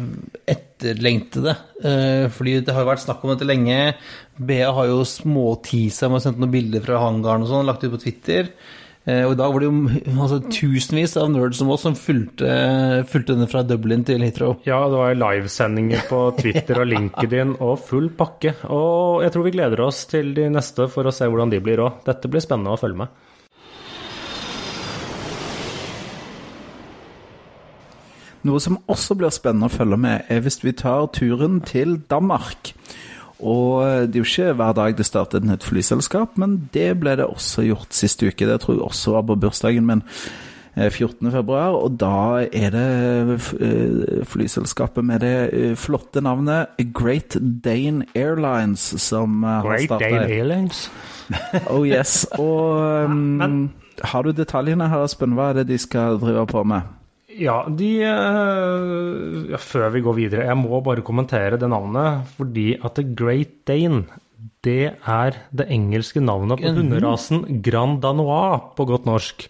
[0.77, 1.55] etterlengtede.
[1.83, 3.95] Eh, fordi det har jo vært snakk om dette lenge.
[4.37, 7.93] BA har jo småtisa med å sende noen bilder fra hangaren og sånn, lagt ut
[7.95, 8.51] på Twitter.
[9.07, 12.49] Eh, og i dag var det jo altså, tusenvis av nerds som oss som fulgte,
[13.07, 14.57] fulgte denne fra Dublin til Heathrow.
[14.67, 18.57] Ja, det var livesendinger på Twitter og LinkedIn og full pakke.
[18.67, 21.81] Og jeg tror vi gleder oss til de neste for å se hvordan de blir
[21.85, 22.03] òg.
[22.07, 23.23] Dette blir spennende å følge med.
[28.45, 32.73] Noe som også blir spennende å følge med, er hvis vi tar turen til Danmark.
[33.37, 37.15] Og det er jo ikke hver dag det starter et nytt flyselskap, men det ble
[37.19, 38.47] det også gjort sist uke.
[38.49, 40.05] Det tror jeg også var på bursdagen min.
[40.77, 41.31] eh, 14.
[41.31, 48.93] februar, og da er det eh, flyselskapet med det eh, flotte navnet Great Dane Airlines
[49.01, 50.91] som har har Great Dane Airlines.
[51.69, 52.25] Oh yes.
[52.39, 53.69] Og um,
[54.03, 55.33] har du detaljene her, Espen?
[55.35, 56.96] Hva er det de skal drive på med?
[57.37, 62.27] Ja, de eh, ja, Før vi går videre, jeg må bare kommentere det navnet.
[62.37, 64.05] Fordi at The Great Dane,
[64.65, 69.47] det er det engelske navnet på hunderasen Grand Danois på godt norsk.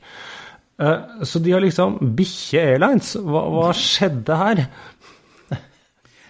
[0.77, 3.15] Eh, så de har liksom Bikkje Airlines.
[3.23, 4.63] Hva, hva skjedde her?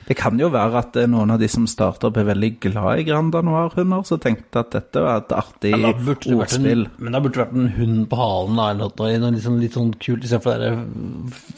[0.08, 2.50] Det kan jo være at det er noen av de som starter opp er veldig
[2.64, 7.18] glad i Grand Danoir-hunder, så tenkte at dette var et artig da det en, men
[7.18, 9.92] da burde det vært en hund på halen eller noe, noe litt, sånn, litt sånn
[10.00, 10.72] kult istedenfor det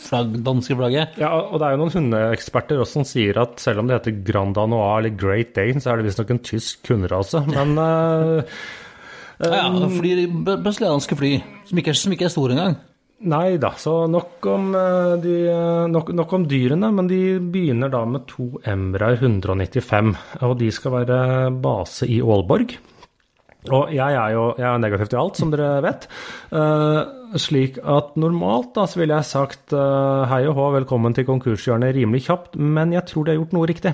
[0.08, 1.22] flagg, danske flagget.
[1.22, 4.20] Ja, og det er jo noen hundeeksperter også som sier at selv om det heter
[4.26, 7.46] Grand Danois eller Great Dane, så er det visstnok en tysk hunderase.
[7.54, 8.60] Men eh,
[9.40, 11.30] Ja, ja, fly, brasilianske fly,
[11.70, 12.74] som ikke, er, som ikke er store engang.
[13.28, 17.92] Nei da, så nok om, eh, de, eh, nok, nok om dyrene, men de begynner
[17.92, 22.78] da med to Embraer 195, og de skal være base i Aalborg.
[23.68, 26.08] Og jeg er jo jeg er negativ til alt, som dere vet.
[26.48, 31.28] Uh, slik at normalt da, så ville jeg sagt uh, hei og hå, velkommen til
[31.28, 33.94] konkurshjørnet rimelig kjapt, men jeg tror de har gjort noe riktig.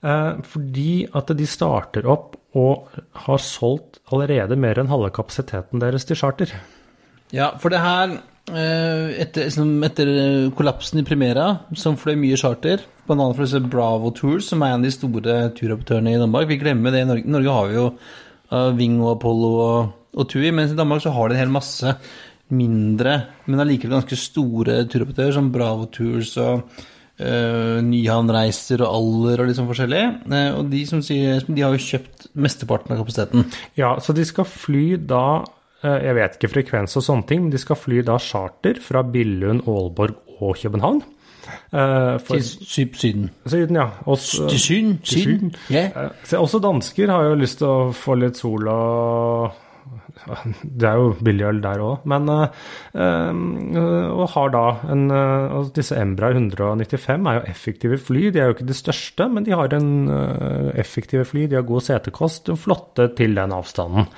[0.00, 2.88] Uh, fordi at de starter opp og
[3.28, 6.56] har solgt allerede mer enn halve kapasiteten deres til charter.
[7.34, 8.16] Ja, for det her,
[8.50, 9.50] eh, etter,
[9.86, 10.10] etter
[10.58, 13.28] kollapsen i Primera, som fløy mye charter, bl.a.
[13.34, 16.94] for disse Bravo Tours, som er en av de store turoperatørene i Danmark, vi glemmer
[16.94, 17.30] det i Norge.
[17.30, 17.86] Norge har vi jo
[18.74, 21.94] Ving og Apollo og, og TUI, mens i Danmark så har de en hel masse
[22.50, 23.12] mindre,
[23.46, 26.64] men allikevel ganske store turoperatører, som Bravo Tours og
[27.20, 30.02] uh, Nyhavn Reiser og Aller og litt sånn forskjellig.
[30.26, 33.46] Uh, og de som sier, de har jo kjøpt mesteparten av kapasiteten.
[33.78, 37.52] Ja, så de skal fly da eh, Jeg vet ikke frekvens og sånne ting, men
[37.54, 41.00] de skal fly da charter fra Billund, Aalborg og København.
[41.72, 43.30] Eh, for, Til sy- Syden.
[43.48, 43.86] Syden, ja.
[44.06, 44.98] Også, Til Syden?
[45.06, 45.54] til Syden?
[45.72, 46.10] Yeah.
[46.10, 49.50] Eh, også dansker har jo lyst til å få litt sol og
[50.62, 52.58] Det er jo billig øl der òg, men eh,
[53.00, 58.26] eh, Og har da en eh, og Disse Embra 195 er jo effektive fly.
[58.34, 61.46] De er jo ikke de største, men de har en eh, effektive fly.
[61.50, 64.10] De har god setekost, flotte til den avstanden.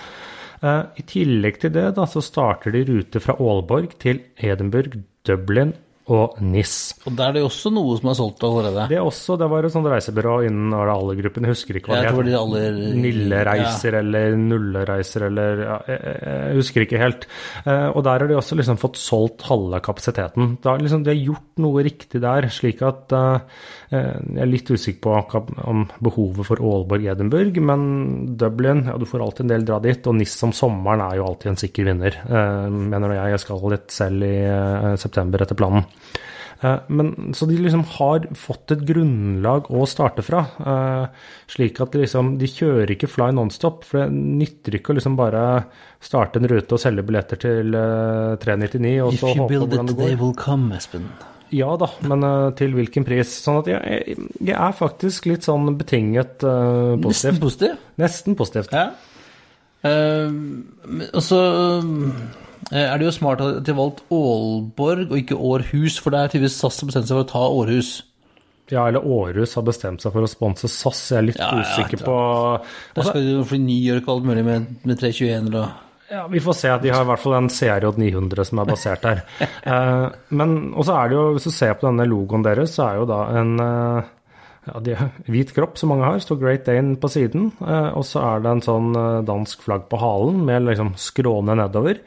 [0.62, 5.74] Eh, I tillegg til det da, så starter de rute fra Aalborg til Edinburgh, Dublin
[6.10, 6.72] og NIS.
[7.06, 8.86] Og der er det jo også noe som er solgt allerede.
[8.90, 12.16] Det er også, det var et sånt reisebyrå innen alle-gruppen, jeg husker ikke hva Jeg
[12.16, 12.40] det het.
[12.40, 17.28] aller Nille-reiser eller Nulle-reiser eller ja, jeg, jeg husker ikke helt.
[17.62, 20.56] Eh, og der har de også liksom fått solgt halve kapasiteten.
[20.64, 25.00] Da, liksom, de har gjort noe riktig der, slik at eh, jeg er litt usikker
[25.04, 27.82] på om behovet for Aalborg-Edinburgh, men
[28.40, 31.26] Dublin, ja du får alltid en del dra dit, og NIS om sommeren er jo
[31.28, 33.34] alltid en sikker vinner, eh, mener jeg.
[33.36, 35.84] Jeg skal litt selv i eh, september etter planen.
[36.62, 41.92] Eh, Men, så de liksom har fått et grunnlag å starte fra, eh, slik at
[41.92, 43.84] de liksom, de kjører ikke fly nonstop.
[43.88, 45.44] For det nytter ikke å liksom bare
[46.02, 49.68] starte en rute og selge billetter til eh, 399 og If så you håpe på
[49.68, 51.10] build it, they will come, Espen.
[51.52, 53.34] Ja da, men eh, til hvilken pris?
[53.42, 57.08] Sånn at jeg, jeg, jeg er faktisk litt sånn betinget positivt.
[57.10, 57.80] Nesten positiv.
[58.00, 58.76] Nesten positivt.
[58.76, 58.92] Ja.
[59.82, 60.30] Uh,
[61.10, 62.10] og så eh,
[62.78, 66.32] er det jo smart at de har valgt Aalborg og ikke Århus, for det er
[66.32, 67.92] tydeligvis SAS som bestemte seg for å ta Århus.
[68.72, 71.00] Ja, eller Århus har bestemt seg for å sponse SAS.
[71.12, 72.16] Jeg er litt Ja, usikker ja, på
[72.96, 75.66] Da skal de fly New York og alt mulig med, med 321 eller
[76.12, 76.70] Ja, Vi får se.
[76.72, 79.22] at De har i hvert fall en CRJ 900 som er basert her.
[79.72, 82.88] Eh, men og så er det jo, Hvis du ser på denne logoen deres, så
[82.88, 84.10] er jo da en eh,
[84.62, 84.94] ja, de,
[85.26, 87.48] hvit kropp, som mange har, står Great Dane på siden.
[87.60, 91.56] Eh, og så er det en sånn eh, dansk flagg på halen med liksom skråne
[91.58, 91.98] nedover.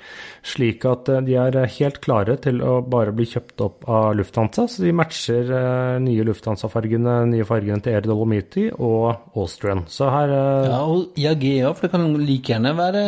[0.46, 4.68] Slik at eh, de er helt klare til å bare bli kjøpt opp av Lufthansa.
[4.70, 9.86] Så de matcher eh, nye Lufthansa-fargene, nye fargene til Air Dolomiti og Austrian.
[9.92, 13.06] Så her eh, Ja, og òg, for det kan like gjerne være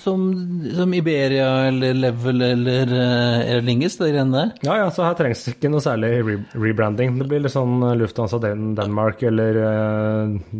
[0.00, 0.26] som,
[0.74, 4.52] som Iberia eller Level eller Air Lingus, det greiene der.
[4.66, 7.18] Ja, ja, så her trengs det ikke noe særlig re rebranding.
[7.20, 10.58] Det blir litt sånn eh, Lufthansa Danmark eller eh,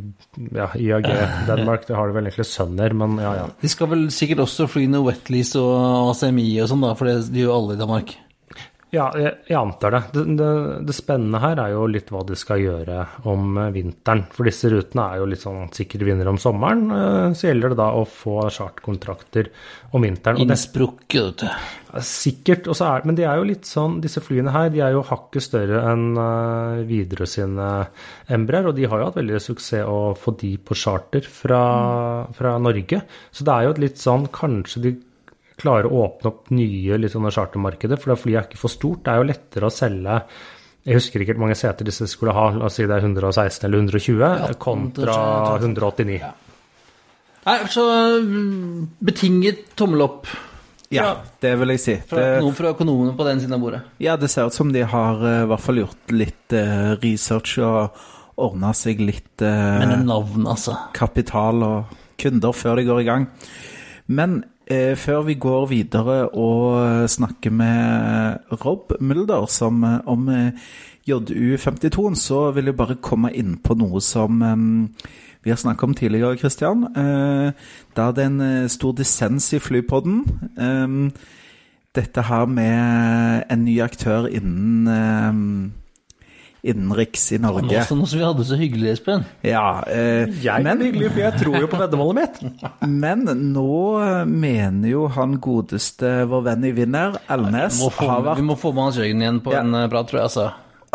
[0.55, 1.11] ja, IAG
[1.51, 1.87] Danmark.
[1.89, 3.47] Det har de vel egentlig sønner, men ja, ja.
[3.61, 7.21] De skal vel sikkert også fly noe Wetleys og ACMI og sånn, da, for det
[7.33, 8.15] de gjør jo alle i Danmark.
[8.95, 10.01] Ja, jeg, jeg antar det.
[10.15, 10.49] Det, det.
[10.87, 14.21] det spennende her er jo litt hva de skal gjøre om eh, vinteren.
[14.31, 16.85] For disse rutene er jo litt sånn sikre vinnere om sommeren.
[16.95, 19.51] eh, Så gjelder det da å få chartkontrakter
[19.91, 20.39] om vinteren.
[20.39, 22.05] Og vet du.
[22.07, 22.69] Sikkert.
[22.71, 25.03] Og så er, men de er jo litt sånn, disse flyene her de er jo
[25.07, 27.69] hakket større enn uh, Widerøe sine
[28.31, 28.71] Embraer.
[28.71, 31.65] Og de har jo hatt veldig suksess å få de på charter fra,
[32.39, 33.03] fra Norge.
[33.35, 34.95] Så det er jo et litt sånn Kanskje de
[35.61, 39.05] klarer å åpne opp nye litt sånne chartermarkeder, for da flyet er ikke for stort.
[39.07, 40.21] Det er jo lettere å selge
[40.85, 43.65] jeg husker ikke hvor mange seter disse skulle ha, la oss si det er 116
[43.65, 45.15] eller 120, kontra
[45.57, 46.19] 189.
[47.45, 47.85] Nei, så
[48.21, 50.29] mm, betinget tommel opp
[50.93, 51.09] Ja,
[51.41, 51.95] det vil jeg si.
[52.09, 53.81] fra noen fra økonomene på den siden av bordet.
[54.01, 57.57] ja, det ser ut som de har eh, i hvert fall gjort litt eh, research
[57.65, 58.05] og
[58.45, 60.77] ordna seg litt eh, Men navn, altså.
[60.93, 63.27] kapital og kunder før de går i gang.
[64.07, 64.43] Men
[64.97, 70.53] før vi går videre og eh, snakker med Rob Mulder som, eh, om eh,
[71.09, 75.05] JU52, så vil jeg bare komme inn på noe som eh,
[75.45, 76.85] vi har snakket om tidligere, Christian.
[76.97, 77.53] Eh,
[77.97, 80.25] da det er en eh, stor dissens i flypodden.
[80.57, 81.11] Eh,
[81.95, 85.84] dette her med en ny aktør innen eh,
[86.65, 87.69] innenriks i Norge.
[87.69, 89.25] Nå som nå som vi hadde så hyggelig, Espen.
[89.45, 92.67] Ja, eh, Jeg er hyggelig, for jeg tror jo på veddemålet mitt.
[93.05, 93.67] Men nå
[94.31, 98.57] mener jo han godeste vår venn i vinner, Elnes, vi få, har vært vi må
[98.61, 99.61] få med Hans Jørgen igjen på Ja.
[99.65, 100.51] en eh, prat, tror jeg, altså.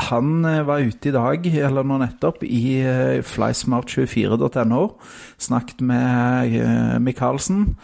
[0.09, 4.83] Han eh, var ute i dag, eller nå nettopp, i eh, flysmart24.no.
[5.37, 7.75] Snakket med Michaelsen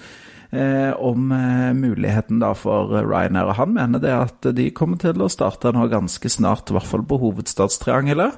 [0.97, 3.53] om eh, muligheten da for Ryanair.
[3.57, 7.05] Han mener det at de kommer til å starte nå ganske snart, i hvert fall
[7.07, 8.37] på hovedstadstriangelet.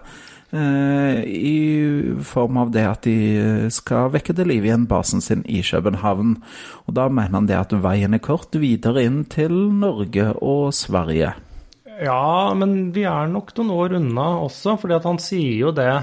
[0.52, 1.58] eh, I
[2.24, 6.38] form av det at de eh, skal vekke til live igjen basen sin i København.
[6.88, 11.34] Og da mener han det at veien er kort videre inn til Norge og Sverige.
[11.98, 15.94] Ja, men vi er nok noen år unna også, fordi han sier jo det.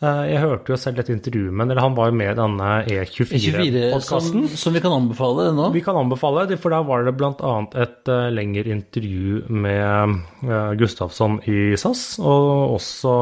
[0.00, 2.68] Eh, Jeg hørte jo selv et intervju med eller han var jo med i denne
[2.88, 4.46] E24-podkasten.
[4.56, 5.68] som vi kan anbefale nå.
[5.74, 7.54] Vi kan anbefale for da var det bl.a.
[7.76, 10.16] et uh, lengre intervju med
[10.48, 13.16] uh, Gustafsson i SAS, og også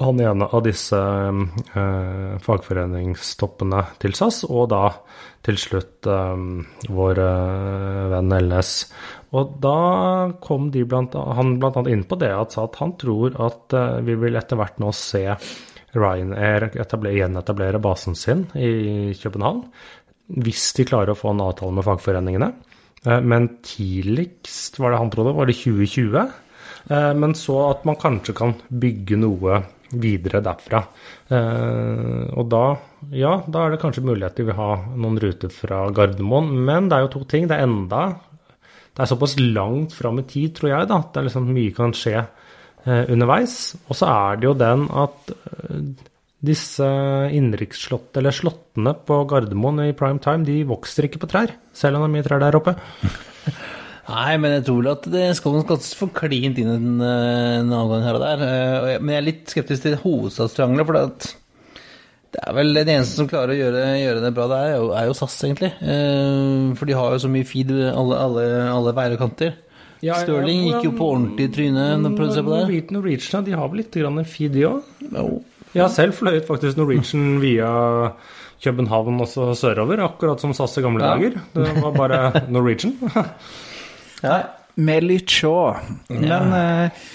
[0.00, 4.90] han ene av disse uh, fagforeningstoppene til SAS, og da
[5.40, 7.16] til slutt um, vår
[8.12, 8.74] venn LS.
[9.36, 9.80] Og da
[10.42, 11.82] kom blant, han bl.a.
[11.90, 14.90] inn på det at, sa at han tror at uh, vi vil etter hvert nå
[14.96, 15.24] se
[15.94, 19.64] Ryanair etablere, gjenetablere basen sin i København.
[20.42, 22.52] Hvis de klarer å få en avtale med fagforeningene.
[23.06, 26.32] Uh, men tidligst, var det han trodde, var det 2020.
[26.90, 30.84] Uh, men så at man kanskje kan bygge noe videre derfra.
[32.38, 32.60] og da,
[33.10, 36.52] ja, da er det kanskje mulighet til å ha noen ruter fra Gardermoen.
[36.68, 37.48] Men det er jo to ting.
[37.50, 38.04] Det er enda
[38.90, 41.74] det er såpass langt fram i tid, tror jeg, da, at det er liksom mye
[41.76, 43.56] kan skje eh, underveis.
[43.88, 46.08] Og så er det jo den at eh,
[46.50, 46.86] disse
[47.36, 52.04] innenriksslott, eller slottene på Gardermoen i prime time, de vokser ikke på trær, selv om
[52.04, 52.76] det er mye trær der oppe.
[54.10, 58.08] Nei, men jeg tror at det skal ganske for klint inn en, eh, en avgang
[58.08, 58.46] her og der.
[58.98, 61.30] Men jeg er litt skeptisk til hovedstadstriangelet, for det at
[62.30, 64.90] det er vel det eneste som klarer å gjøre, gjøre det bra, det er jo,
[64.94, 65.72] er jo SAS, egentlig.
[65.82, 69.56] Eh, for de har jo så mye feed alle, alle, alle veier og kanter.
[70.00, 72.84] Ja, Stirling gikk jo på ordentlig på det.
[72.94, 74.86] Norwegian de har vel litt grann en feed, de òg?
[75.74, 77.70] Jeg har selv fløyet faktisk Norwegian via
[78.62, 81.12] København også sørover, akkurat som SAS i gamle ja.
[81.14, 81.36] dager.
[81.56, 82.20] Det var bare
[82.54, 82.96] Norwegian.
[84.26, 84.40] ja.
[84.80, 85.56] Med litt sjå.
[86.14, 86.40] Men ja.
[86.86, 87.06] eh,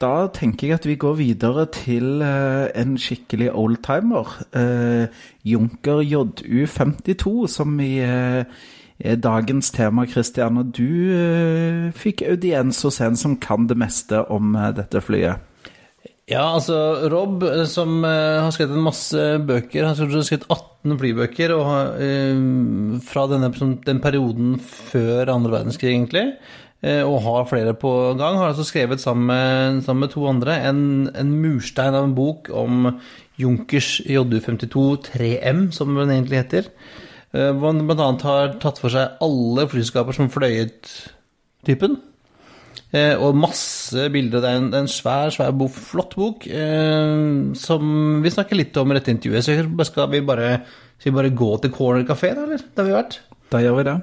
[0.00, 4.32] da tenker jeg at vi går videre til uh, en skikkelig oldtimer.
[4.56, 5.12] Uh,
[5.44, 10.60] Junker JU52, som i, er dagens tema, Christian.
[10.60, 15.46] Og du fikk audiens hos en som kan det meste om dette flyet.
[16.30, 21.72] Ja, altså Rob, som har skrevet en masse bøker, har skrevet 18 flybøker og,
[23.08, 23.50] fra denne,
[23.88, 26.28] den perioden før andre verdenskrig, egentlig.
[26.80, 30.56] Eh, og har flere på gang, har altså skrevet sammen med, sammen med to andre
[30.64, 32.86] en, en, murstein av en bok om
[33.40, 36.70] Junkers JU52 3M, som den egentlig heter.
[37.36, 38.06] Eh, hvor han bl.a.
[38.24, 40.88] har tatt for seg alle flyskaper som fløyet
[41.68, 41.98] typen.
[42.96, 44.40] Eh, og masse bilder.
[44.40, 46.46] Det er en, en svær, svær flott bok,
[47.60, 47.92] som
[48.24, 49.44] vi snakker litt om i dette intervjuet.
[49.44, 50.62] Så skal vi bare,
[50.96, 52.64] skal vi bare gå til Corner Café, da, eller?
[52.72, 53.20] Der vi har vært?
[53.52, 53.98] Da gjør vi det.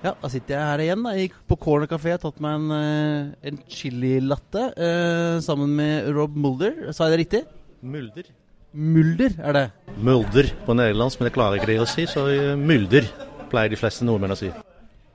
[0.00, 1.02] Ja, da sitter jeg her igjen.
[1.04, 1.12] Da.
[1.12, 6.08] Jeg gikk på Corner Café og tatt meg en, uh, en chililatte uh, sammen med
[6.16, 6.86] Rob Mulder.
[6.96, 7.40] Sa jeg det riktig?
[7.84, 8.30] Mulder.
[8.72, 9.66] Mulder er det?
[10.00, 13.08] Mulder på nederlandsk, men det klarer ikke det å si, så uh, mulder
[13.52, 14.48] pleier de fleste nordmenn å si.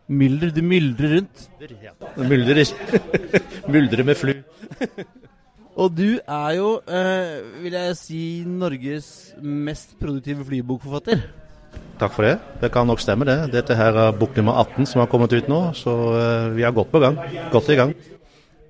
[0.06, 0.52] Mylder?
[0.54, 1.48] Du myldrer rundt?
[1.82, 1.96] Ja.
[2.22, 4.36] Muldre med flu.
[5.82, 6.68] og du er jo,
[7.64, 9.08] vil jeg si, Norges
[9.42, 11.26] mest produktive flybokforfatter.
[12.00, 12.36] Takk for det.
[12.60, 13.38] Det kan nok stemme, det.
[13.54, 16.76] Dette her er bok nummer 18 som har kommet ut nå, så uh, vi er
[16.76, 17.16] godt på gang.
[17.54, 17.94] Godt i gang.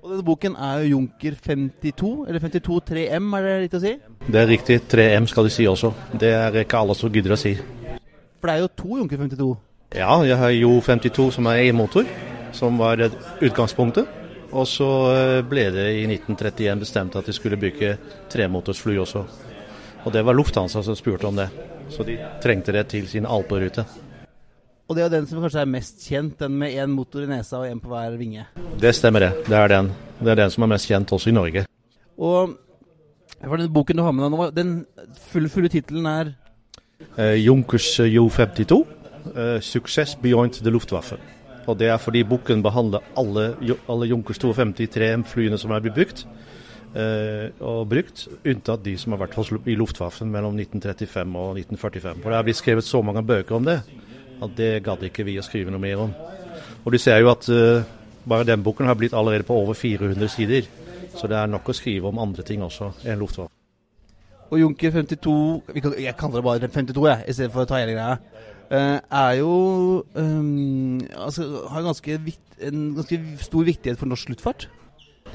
[0.06, 3.94] Og denne boken er jo Junker 52, eller 52 3M, er det riktig å si?
[4.30, 4.76] Det er riktig.
[4.92, 5.90] 3M skal de si også.
[6.14, 7.56] Det er ikke alle som gidder å si.
[8.38, 9.48] For det er jo to Junker 52?
[9.96, 12.06] Ja, jeg har jo 52 som er e-motor,
[12.54, 13.02] som var
[13.42, 14.06] utgangspunktet.
[14.54, 17.96] Og så eh, ble det i 1931 bestemt at de skulle bygge
[18.30, 19.24] tremotorsfly også.
[20.06, 21.50] Og det var Lufthansa som spurte om det.
[21.90, 23.84] Så de trengte det til sin alperute.
[24.86, 27.58] Og det er den som kanskje er mest kjent, den med én motor i nesa
[27.58, 28.44] og én på hver vinge?
[28.78, 29.32] Det stemmer det.
[29.48, 29.90] Det er den.
[30.20, 31.64] Det er den som er mest kjent også i Norge.
[32.16, 32.54] Og
[33.42, 34.74] for den boken du har med deg nå, den
[35.32, 36.30] fulle, fulle tittelen er
[37.18, 38.84] eh, Junkers Jo-52.
[39.34, 41.18] Eh, 'Success beyond the Luftwaffe'.
[41.66, 43.56] Og Det er fordi boken behandler alle,
[43.88, 46.55] alle Junkers 52 3M-flyene som er blitt bygd eh,
[46.96, 49.36] og brukt, unntatt de som har vært
[49.68, 52.22] i Luftwaffen mellom 1935 og 1945.
[52.22, 53.80] For Det er blitt skrevet så mange bøker om det
[54.42, 56.14] at det gadd ikke vi å skrive noe mer om.
[56.84, 57.84] Og du ser jo at uh,
[58.28, 60.68] bare den boken har blitt allerede på over 400 sider.
[61.16, 63.52] Så det er nok å skrive om andre ting også enn Luftwaffen.
[64.46, 67.80] Og Junker 52 kan, Jeg kaller det bare 52, jeg, i stedet for å ta
[67.80, 68.18] hele greia.
[68.66, 69.52] Uh, er jo
[70.14, 72.18] um, altså, Har ganske,
[72.66, 74.68] en ganske stor viktighet for norsk luftfart.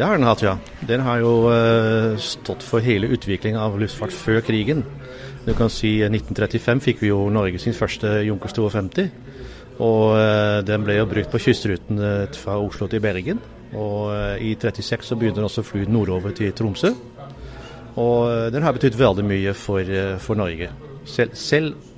[0.01, 0.55] Det har den hatt, ja.
[0.89, 4.79] Den har jo uh, stått for hele utviklingen av luftfart før krigen.
[5.45, 9.05] Du kan si 1935 eh, fikk vi jo Norge sin første Junkers 52.
[9.77, 12.01] Og uh, den ble jo brukt på kystruten
[12.33, 13.43] fra Oslo til Bergen.
[13.77, 16.95] Og i 36 så begynte den også å fly nordover til Tromsø.
[18.01, 19.85] Og den har betydd veldig mye for,
[20.17, 20.73] for Norge.
[21.05, 21.90] Selv, selv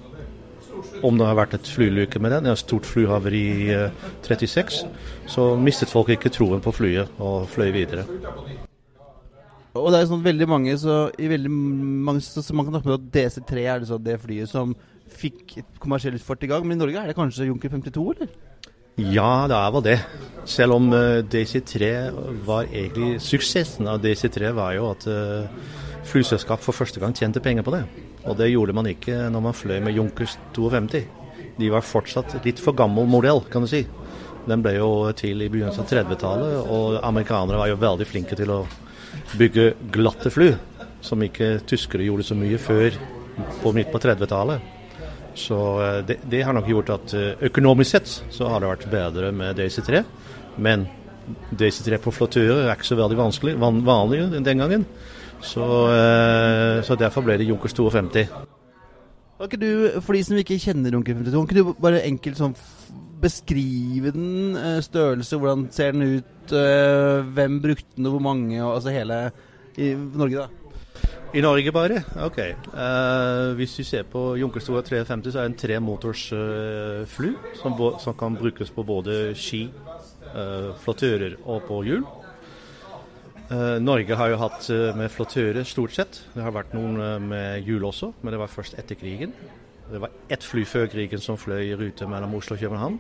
[1.03, 3.79] om det har vært et flyulykke med den, et stort flyhavari i
[4.25, 4.83] 36,
[5.29, 8.07] så mistet folk ikke troen på flyet og fløy videre.
[9.73, 12.91] Og det er sånn veldig mange så, i veldig mange, så, så man kan snakke
[12.91, 14.75] med at DC3 er det, så, det flyet som
[15.13, 16.65] fikk et kommersiell utfart i gang.
[16.65, 18.33] Men i Norge er det kanskje Junker 52, eller?
[19.01, 19.97] Ja, det er vel det.
[20.45, 21.89] Selv om uh, DC3
[22.45, 25.47] var egentlig Suksessen av DC3 var jo at uh,
[26.05, 27.83] flyselskap for første gang tjente penger på det.
[28.24, 31.03] Og det gjorde man ikke når man fløy med Junkers 52.
[31.57, 33.84] de var fortsatt litt for gammel modell, kan du si.
[34.47, 38.51] Den ble jo til i begynnelsen av 30-tallet, og amerikanere var jo veldig flinke til
[38.51, 38.63] å
[39.38, 40.49] bygge glatte fly,
[41.03, 42.97] som ikke tyskere gjorde så mye før
[43.61, 44.74] på midt på 30-tallet.
[45.36, 48.91] Så eh, det, det, har nok gjort at eh, økonomisk sett så har det vært
[48.91, 50.03] bedre med DC3.
[50.61, 50.86] Men
[51.55, 54.86] DC3 på flåtører er ikke så veldig vanskelig, van, vanlig den gangen.
[55.43, 58.25] Så, eh, så, derfor ble det Junkers 52.
[59.37, 62.39] Kan ikke du, for de som ikke kjenner Junker 52, kan ikke du bare enkelt
[62.39, 62.55] sånn
[63.23, 64.55] beskrive den?
[64.85, 66.53] Størrelse, hvordan ser den ut?
[67.35, 68.55] Hvem brukte den, og hvor mange?
[68.63, 69.25] Og, altså hele
[69.75, 70.63] i Norge, da?
[71.33, 72.03] I Norge bare?
[72.21, 72.37] Ok.
[72.69, 77.23] Uh, hvis vi ser på Junkerstua 350, så er det en tremotors uh,
[77.57, 79.63] som, som, kan brukes på både ski,
[80.35, 82.05] uh, flottører og på hjul.
[83.53, 86.23] Uh, Norge har jo hatt med flottører stort sett.
[86.33, 89.35] Det har vært noen med hjul også, men det var først etter krigen.
[89.91, 92.97] Det var ett fly før krigen som fløy i rute mellom Oslo og København.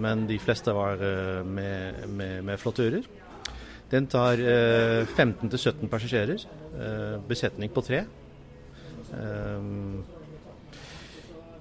[0.00, 0.96] men de fleste var
[1.44, 3.06] med, med, med flottører.
[3.92, 6.46] Den tar 15-17 passasjerer.
[6.72, 8.04] Eh, besetning på tre.
[9.12, 9.64] Eh,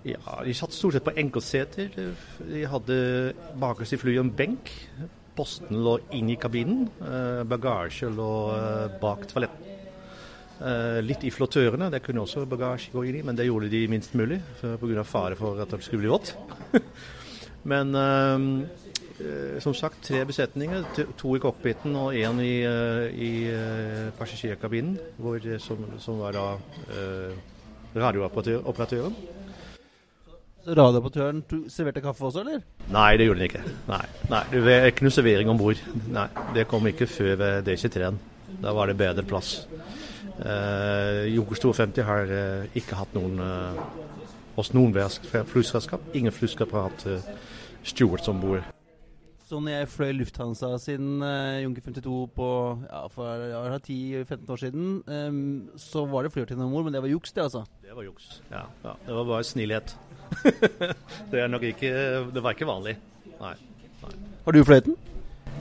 [0.07, 1.91] ja, de satt stort sett på enkeltseter.
[2.47, 2.99] De hadde
[3.59, 4.71] bakerst i flyet en benk.
[5.35, 6.87] Posten lå inn i kabinen.
[7.01, 8.31] Eh, bagasje lå
[9.01, 9.67] bak toaletten.
[11.01, 14.13] litt i flottørene, det kunne også bagasje gå inn i, men det gjorde de minst
[14.13, 15.03] mulig pga.
[15.03, 16.35] fare for at det skulle bli vått.
[17.71, 17.95] men
[19.21, 20.85] Eh, som sagt tre besetninger.
[21.19, 24.97] To i cockpiten og én i, eh, i passasjerkabinen,
[25.59, 26.47] som, som, var da
[27.95, 29.15] radiooperatøren.
[30.61, 31.41] Så radiooperatøren
[31.73, 32.61] serverte kaffe også, eller?
[32.93, 33.63] Nei, det gjorde den ikke.
[33.87, 35.81] Nei, Nei Det var ikke noe servering om bord.
[36.53, 38.19] Det kom ikke før ved DC3-en.
[38.61, 39.63] Da var det bedre plass.
[40.41, 43.81] Eh, Joker 52 har eh, ikke hatt noen eh,
[44.61, 46.03] oss noen flyselskap.
[46.13, 47.33] Ingen flyselskap har hatt eh,
[47.87, 48.69] stewards om bord.
[49.51, 52.49] Så når jeg fløy Lufthansa sin eh, Junker 52 på
[52.85, 55.41] ja, for ja, 10-15 år siden, eh,
[55.81, 57.65] så var det flyvertinne om bord, men det var juks, det, altså?
[57.83, 58.63] Det var juks, ja.
[58.85, 58.95] ja.
[59.07, 59.97] Det var bare snillhet.
[61.31, 61.91] Det er nok ikke
[62.33, 62.95] Det var ikke vanlig.
[63.41, 63.55] Nei.
[64.01, 64.13] Nei.
[64.45, 64.95] Har du fløyten?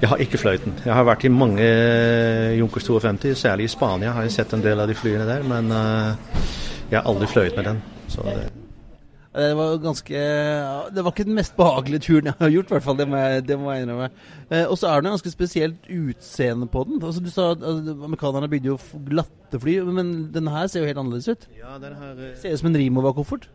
[0.00, 0.78] Jeg har ikke fløyten.
[0.86, 1.66] Jeg har vært i mange
[2.56, 5.68] Junkers 52, særlig i Spania har jeg sett en del av de flyene der, men
[5.68, 6.16] uh,
[6.88, 7.82] jeg har aldri fløyet med den.
[8.08, 8.59] Så det
[9.30, 10.20] det var ganske
[10.90, 12.96] Det var ikke den mest behagelige turen jeg har gjort, i hvert fall.
[12.98, 14.08] Det må jeg, det må jeg innrømme.
[14.50, 16.98] Eh, og så er det noe ganske spesielt utseende på den.
[16.98, 20.90] Altså, du sa at altså, Amerikanerne bygde jo glatte fly, men denne her ser jo
[20.90, 21.46] helt annerledes ut.
[21.60, 22.18] Ja, den her...
[22.18, 22.32] Uh...
[22.42, 23.46] Ser ut som en Rimowa-koffert.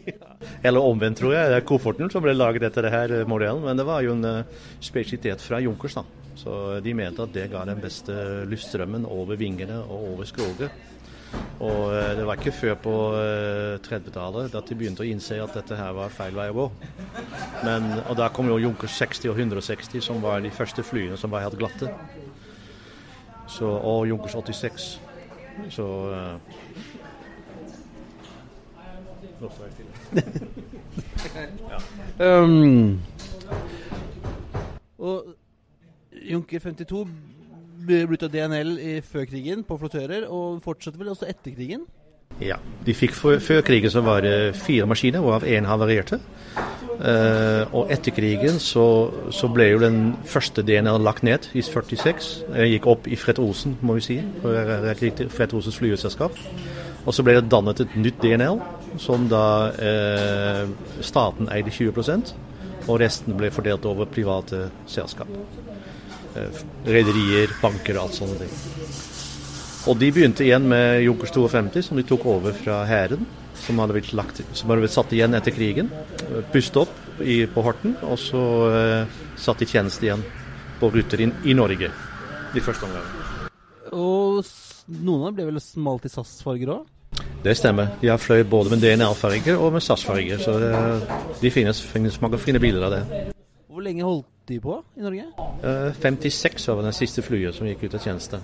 [0.66, 1.52] Eller omvendt, tror jeg.
[1.52, 3.66] Det er kofferten som ble laget etter det her modellen.
[3.66, 6.06] Men det var jo en uh, spesialitet fra Junkers, da.
[6.40, 8.14] Så de mente at det ga den beste
[8.48, 10.72] luftstrømmen over vingene og over skroget.
[11.60, 12.94] Og eh, det var ikke før på
[13.84, 16.66] 30-tallet eh, at de begynte å innse at dette her var feil vei å gå.
[17.66, 21.32] Men, og da kom jo Junkers 60 og 160, som var de første flyene som
[21.32, 21.92] var helt glatte.
[23.50, 24.90] Så, og Junkers 86.
[25.68, 26.38] Så uh,
[32.20, 32.40] ja.
[32.40, 33.00] um,
[34.98, 35.34] og
[36.12, 37.08] Junker 52
[37.86, 38.76] brukt av DNL
[39.06, 41.88] før krigen på flottører, og fortsetter vel også etter krigen?
[42.40, 42.56] Ja,
[42.86, 46.20] de fikk Før krigen så var det fire maskiner, hvorav én havarerte.
[47.00, 48.84] Uh, og etter krigen så,
[49.32, 52.28] så, ble jo den første DNL lagt ned i 46.
[52.54, 54.18] Jeg gikk opp i Fred Olsen, må vi si.
[54.42, 56.36] Fred Olsens flyselskap.
[57.08, 58.60] Og så ble det dannet et nytt DNL,
[59.00, 62.34] som da uh, staten eide 20%
[62.88, 65.28] og resten ble fordelt over private selskap.
[66.38, 68.52] Eh, rederier, banker og alt sånne ting.
[69.90, 73.26] Og de begynte igjen med Junkers 52, som de tok over fra hæren.
[73.60, 75.90] Som hadde blitt, lagt, som hadde blitt satt igjen etter krigen.
[76.52, 80.22] Pustet opp i, på Horten, og så eh, satt i tjeneste igjen
[80.80, 81.90] på ruter inn, i Norge
[82.54, 83.50] de første omgangene.
[83.92, 84.40] Og
[85.02, 86.88] noen av dem ble vel smalt i SAS-farger òg?
[87.44, 87.92] Det stemmer.
[88.00, 90.40] De har fløyet både med DNL-farger og med SAS-farger.
[90.40, 90.72] Så det,
[91.42, 93.30] de finnes, finnes mange fine bilder av det.
[93.68, 95.26] Hvor lenge holdt de på i Norge?
[95.64, 98.40] Uh, eh, 56 var den siste flyet som gikk ut av tjeneste.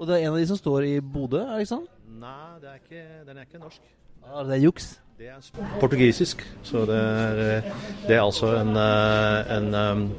[0.00, 1.90] Og det er en av de som står i Bodø, er det ikke sant?
[2.20, 3.80] Nei, er ikke, den er ikke norsk.
[4.24, 5.00] Ah, det er juks?
[5.18, 6.42] Det er portugisisk.
[6.62, 7.72] Så det er, eh,
[8.08, 10.10] det er altså en, eh, en um,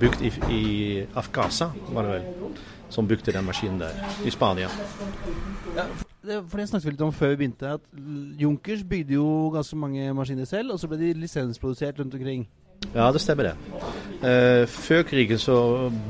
[0.00, 2.50] bygd i, i Afgasa, var det vel,
[2.88, 3.94] som bygde den maskinen der,
[4.26, 4.68] i Spania.
[5.76, 5.84] Ja,
[6.48, 7.80] for det snakket vi litt om før vi begynte, at
[8.40, 12.48] Junkers bygde jo ganske mange maskiner selv, og så ble de lisensprodusert rundt omkring.
[12.94, 13.56] Ja, det stemmer det.
[14.18, 15.56] Uh, før krigen så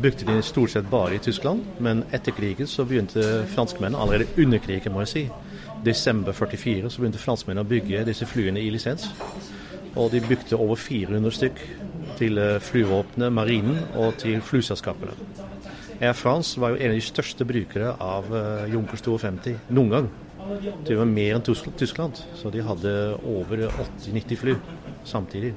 [0.03, 4.63] brukte de stort sett bare i Tyskland, men etter krigen så begynte franskmennene, allerede under
[4.65, 5.25] krigen må jeg si,
[5.85, 9.11] desember 44 så begynte franskmennene å bygge disse flyene i lisens.
[9.99, 11.61] Og de bygde over 400 stykk
[12.19, 15.15] til eh, flyvåpenet, marinen og til flyselskapene.
[16.01, 20.11] Air France var jo en av de største brukere av uh, Junkers 52 noen gang.
[20.87, 22.93] Det var mer enn Tyskland, så de hadde
[23.27, 24.55] over 80-90 fly
[25.05, 25.57] samtidig.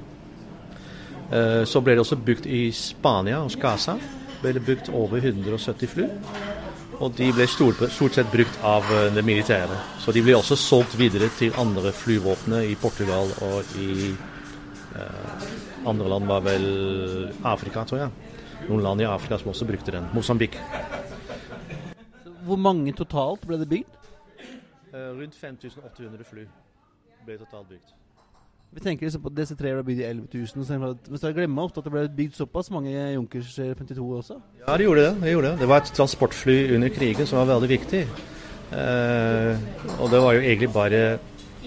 [1.32, 3.96] Uh, så ble det også bygd i Spania hos Gaza.
[4.42, 6.08] ble det bygd over 170 fly.
[7.02, 9.78] Og de ble stort, stort sett brukt av det militære.
[9.98, 15.46] Så de ble også solgt videre til andre flyvåpne i Portugal og i eh,
[15.86, 16.66] andre land var vel
[17.42, 18.32] Afrika, tror jeg
[18.68, 20.06] noen land i Afrika som også brukte den.
[20.14, 20.58] Mosambik.
[22.46, 23.98] Hvor mange totalt ble det bygd?
[24.92, 26.46] Uh, rundt 5800 fly
[27.26, 27.94] ble totalt bygd.
[28.72, 30.78] Vi tenker liksom på at DC3 ble bygd i 11 000.
[30.80, 34.38] Men så glemmer ofte at det ble bygd såpass mange Junkers 52 også?
[34.62, 35.10] Ja, det gjorde det.
[35.20, 35.58] Det, gjorde det.
[35.60, 38.00] det var et transportfly under krigen som var veldig viktig.
[38.72, 39.66] Eh,
[39.98, 41.02] og det var jo egentlig bare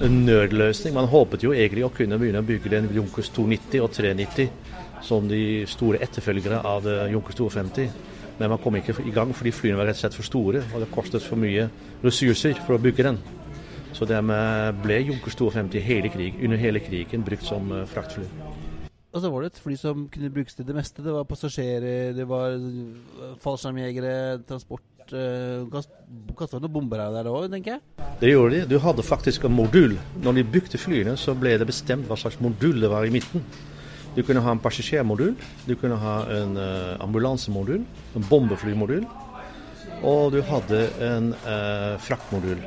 [0.01, 0.97] en nødløsning.
[0.97, 4.49] Man håpet jo egentlig å kunne begynne å bygge den Junkers 290 og 390
[5.06, 7.89] som de store etterfølgere av Junkers Junker 52.
[8.39, 10.82] Men man kom ikke i gang fordi flyene var rett og slett for store, og
[10.82, 11.70] det kostet for mye
[12.03, 13.20] ressurser for å bygge den.
[13.96, 18.26] Så dermed ble Junker 52 hele krig, under hele krigen brukt som eh, fraktfly.
[19.16, 21.04] Og så var det et fly som kunne brukes til det meste.
[21.04, 24.18] Det var passasjerer, det var eh, fallskjermjegere,
[24.50, 28.06] transport Kasta noen bomber her der òg, tenker jeg?
[28.24, 28.62] Det gjorde de.
[28.72, 29.93] Du hadde faktisk en modul.
[30.26, 33.46] Når de bygde flyene, så ble det bestemt hva slags modul det var i midten.
[34.16, 35.36] Du kunne ha en passasjermodul,
[35.68, 36.58] du kunne ha en
[37.06, 37.86] ambulansemodul,
[38.18, 39.06] en bombeflymodul,
[40.02, 42.58] og du hadde en uh, fraktmodul.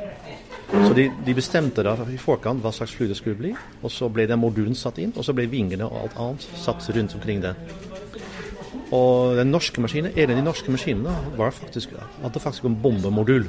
[0.69, 4.11] Så de, de, bestemte da i forkant hva slags fly det skulle bli, og så
[4.13, 7.41] ble den modulen satt inn, og så ble vingene og alt annet satt rundt omkring
[7.45, 7.55] det.
[8.93, 13.49] Og den norske maskinen, En av de norske maskinene faktisk, hadde faktisk en bombemodul.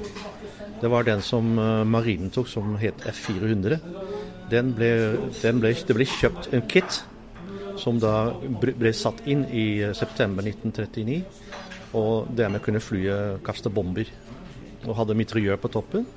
[0.82, 3.80] Det var den som uh, marinen tok, som het F400.
[4.49, 7.03] Den ble, den ble, det ble kjøpt en kit
[7.78, 11.22] som da ble satt inn i eh, september 1939.
[11.95, 14.09] Og dermed kunne flyet kaste bomber.
[14.88, 16.07] Og hadde mitraljør på toppen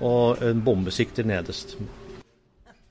[0.00, 1.76] og en bombesikter nederst.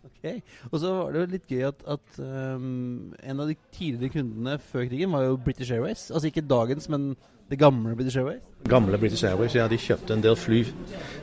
[0.06, 0.42] Okay.
[0.72, 4.58] Og så var det jo litt gøy at, at um, en av de tidligere kundene
[4.72, 6.08] før krigen var jo British Airways.
[6.10, 7.12] Altså ikke dagens, men
[7.50, 8.42] det gamle British Airways?
[8.70, 9.68] Gamle British Airways, ja.
[9.70, 10.64] De kjøpte en del fly.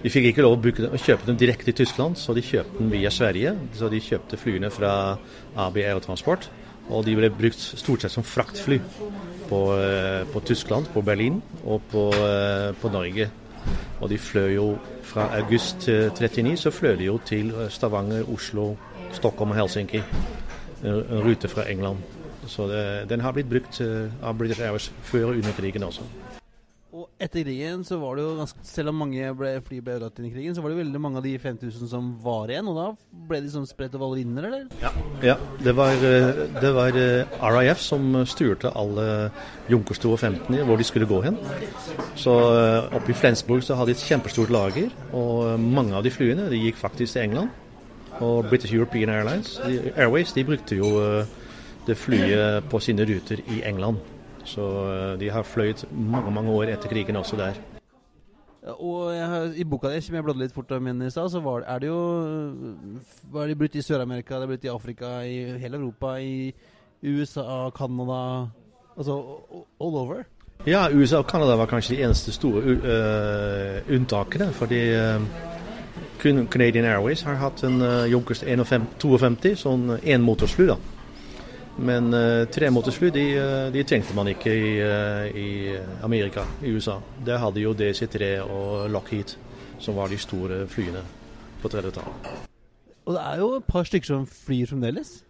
[0.04, 3.10] De fikk ikke lov å, kjøpe dem direkte i Tyskland, så de kjøpte dem via
[3.10, 3.56] Sverige.
[3.74, 4.92] Så de kjøpte flyene fra
[5.66, 6.46] AB Aerotransport.
[6.92, 8.78] Og de ble brukt stort sett som fraktfly
[9.48, 13.30] på, eh, på Tyskland, på Berlin og på, eh, på, Norge.
[14.00, 14.66] Og de fløy jo
[15.06, 18.74] fra august 39 så fløy de jo til eh, Stavanger, Oslo,
[19.12, 20.02] Stockholm og Helsinki.
[20.82, 21.98] En rute fra England.
[22.46, 23.78] Så det, den har blitt brukt
[24.22, 26.02] av British Airways før og under krigen også.
[26.92, 30.18] Og etter krigen så var det jo ganske Selv om mange ble, fly ble ødelagt
[30.20, 32.68] i krigen, så var det veldig mange av de 5000 som var igjen.
[32.68, 32.88] Og da
[33.30, 34.66] ble de sånn spredt over alle vinder, eller?
[34.82, 34.92] Ja,
[35.24, 39.06] ja det, var, eh, det var eh, RIF som styrte alle
[39.72, 41.40] Junkers 15 hvor de skulle gå hen.
[42.20, 46.12] Så eh, oppe i Flensburg så hadde de et kjempestort lager, og mange av de
[46.12, 47.60] flyene de gikk faktisk til England.
[48.20, 50.92] Og British European Airlines, de, Airways de brukte jo
[51.88, 54.11] det flyet på sine ruter i England.
[54.44, 57.60] Så eh, de har fløyet mange mange år etter krigen også der.
[58.72, 61.64] Og har, I boka di, som jeg bladde litt fort om i stad, så var,
[61.66, 62.02] er det jo
[63.32, 66.52] var det brutt i Sør-Amerika, det er brutt i Afrika, i hele Europa, i
[67.02, 68.46] USA, Canada
[68.96, 69.12] Altså
[69.80, 70.22] all over?
[70.66, 74.52] Ja, USA og Canada var kanskje de eneste store uh, unntakene.
[74.52, 75.22] Fordi uh,
[76.50, 80.66] Canadian Airways har hatt en uh, Junkers 52, sånn enmotorsfly.
[80.70, 80.76] da.
[81.76, 85.48] Men uh, tremotorsfly de, uh, de, trengte man ikke i, uh, i,
[86.04, 86.98] Amerika, i USA.
[87.24, 89.36] Der hadde jo DC-3 og Lockheed,
[89.80, 91.04] som var de store flyene
[91.62, 92.32] på 30-tallet.
[93.06, 95.22] Og det er jo et par stykker som flyr fremdeles?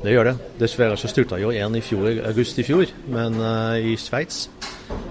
[0.00, 0.36] Det gjør det.
[0.62, 3.36] Dessverre så styrta jo en i fjor, august i fjor, men
[3.78, 4.48] i Sveits.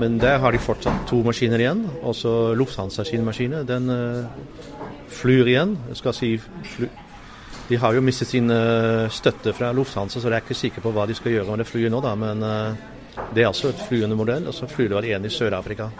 [0.01, 1.86] Men der har de fortsatt to maskiner igjen.
[2.01, 3.61] Også Lufthansa sin maskine.
[3.67, 3.88] Den
[5.07, 5.77] flyr igjen.
[5.93, 6.34] Jeg skal si
[6.73, 6.89] fly
[7.70, 10.93] de har jo mistet sin uh, støtte fra Lufthansa, så jeg er ikke sikker på
[10.95, 11.99] hva de skal gjøre med det flyet nå.
[12.01, 12.74] da, Men uh,
[13.36, 15.91] det er altså et flyende modell, og så flyr det vel en i Sør-Afrika.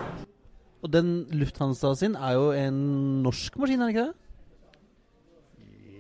[0.82, 2.80] Og den Lufthansa sin er jo en
[3.26, 4.16] norsk maskin, er det ikke det?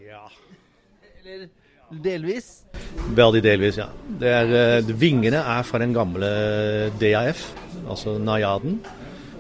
[0.10, 0.26] Ja
[1.20, 1.48] Eller
[2.06, 2.48] delvis?
[3.18, 3.90] Veldig delvis, ja.
[4.22, 6.32] Det er, uh, vingene er fra den gamle
[6.98, 7.46] DAF,
[7.86, 8.80] altså Najaden.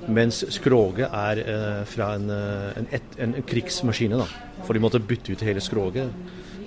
[0.10, 4.20] Mens skroget er eh, fra en, en, et, en, krigsmaskine.
[4.20, 4.28] da.
[4.66, 6.10] For de måtte bytte ut hele skroget.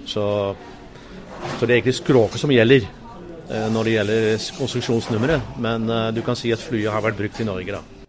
[0.07, 0.25] Så,
[1.59, 5.57] så det er egentlig skroget som gjelder eh, når det gjelder konstruksjonsnummeret.
[5.63, 8.03] Men eh, du kan si at flyet har vært brukt i Norge, da.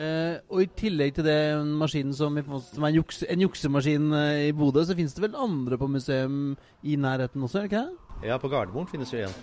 [0.00, 4.46] Eh, og i tillegg til den maskinen som, som er en, jukse, en juksemaskin eh,
[4.48, 7.82] i Bodø, så finnes det vel andre på museum i nærheten også, er det ikke
[7.82, 8.30] det?
[8.30, 9.34] Ja, på Gardermoen finnes det en.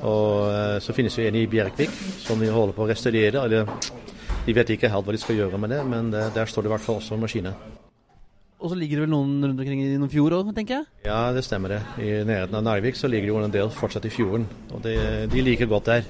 [0.00, 1.92] Og eh, så finnes det en i Bjerkvik
[2.24, 3.44] som vi holder på å restaurere.
[3.44, 3.68] Eller
[4.46, 6.70] de vet ikke helt hva de skal gjøre med det, men det, der står det
[6.70, 7.58] i hvert fall også maskiner.
[8.58, 10.86] Og så ligger det vel noen rundt omkring i noen fjord òg, tenker jeg?
[11.06, 11.78] Ja, det stemmer det.
[12.02, 14.48] I nærheten av Narvik så ligger det jo en del fortsatt i fjorden.
[14.74, 14.96] Og det,
[15.30, 16.08] de liker godt der.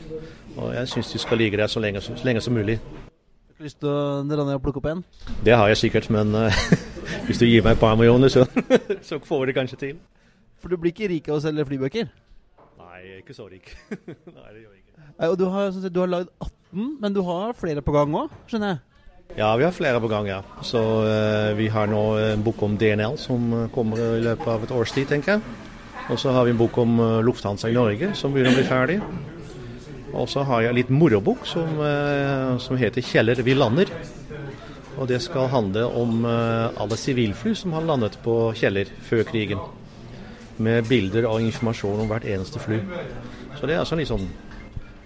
[0.56, 2.78] Og jeg syns de skal ligge der så lenge, så lenge som mulig.
[2.80, 5.04] Har du lyst til å dra ned og plukke opp en?
[5.44, 6.62] Det har jeg sikkert, men eh,
[7.28, 8.46] hvis du gir meg et par millioner, så,
[9.08, 10.00] så får vi det kanskje til.
[10.58, 12.08] For du blir ikke rik av å selge flybøker?
[12.80, 13.74] Nei, ikke så rik.
[13.92, 15.08] Nei, det gjør jeg ikke.
[15.18, 18.32] Nei, og du har, du har lagd 18, men du har flere på gang òg,
[18.50, 18.84] skjønner jeg?
[19.36, 20.42] Ja, vi har flere på gang, ja.
[20.64, 24.64] Så uh, vi har nå en bok om DNL som eh, kommer i løpet av
[24.64, 25.42] et års tid, tenker jeg.
[26.08, 28.66] Og så har vi en bok om uh, Lufthansa i Norge som begynner å bli
[28.68, 28.98] ferdig.
[30.16, 33.92] Og så har jeg en litt morobok som, uh, som heter 'Kjeller vi lander'.
[34.98, 39.60] Og det skal handle om alle sivilfly som har landet på Kjeller før krigen.
[40.58, 42.80] Med bilder og informasjon om hvert eneste fly.
[43.54, 44.26] Så det er altså litt sånn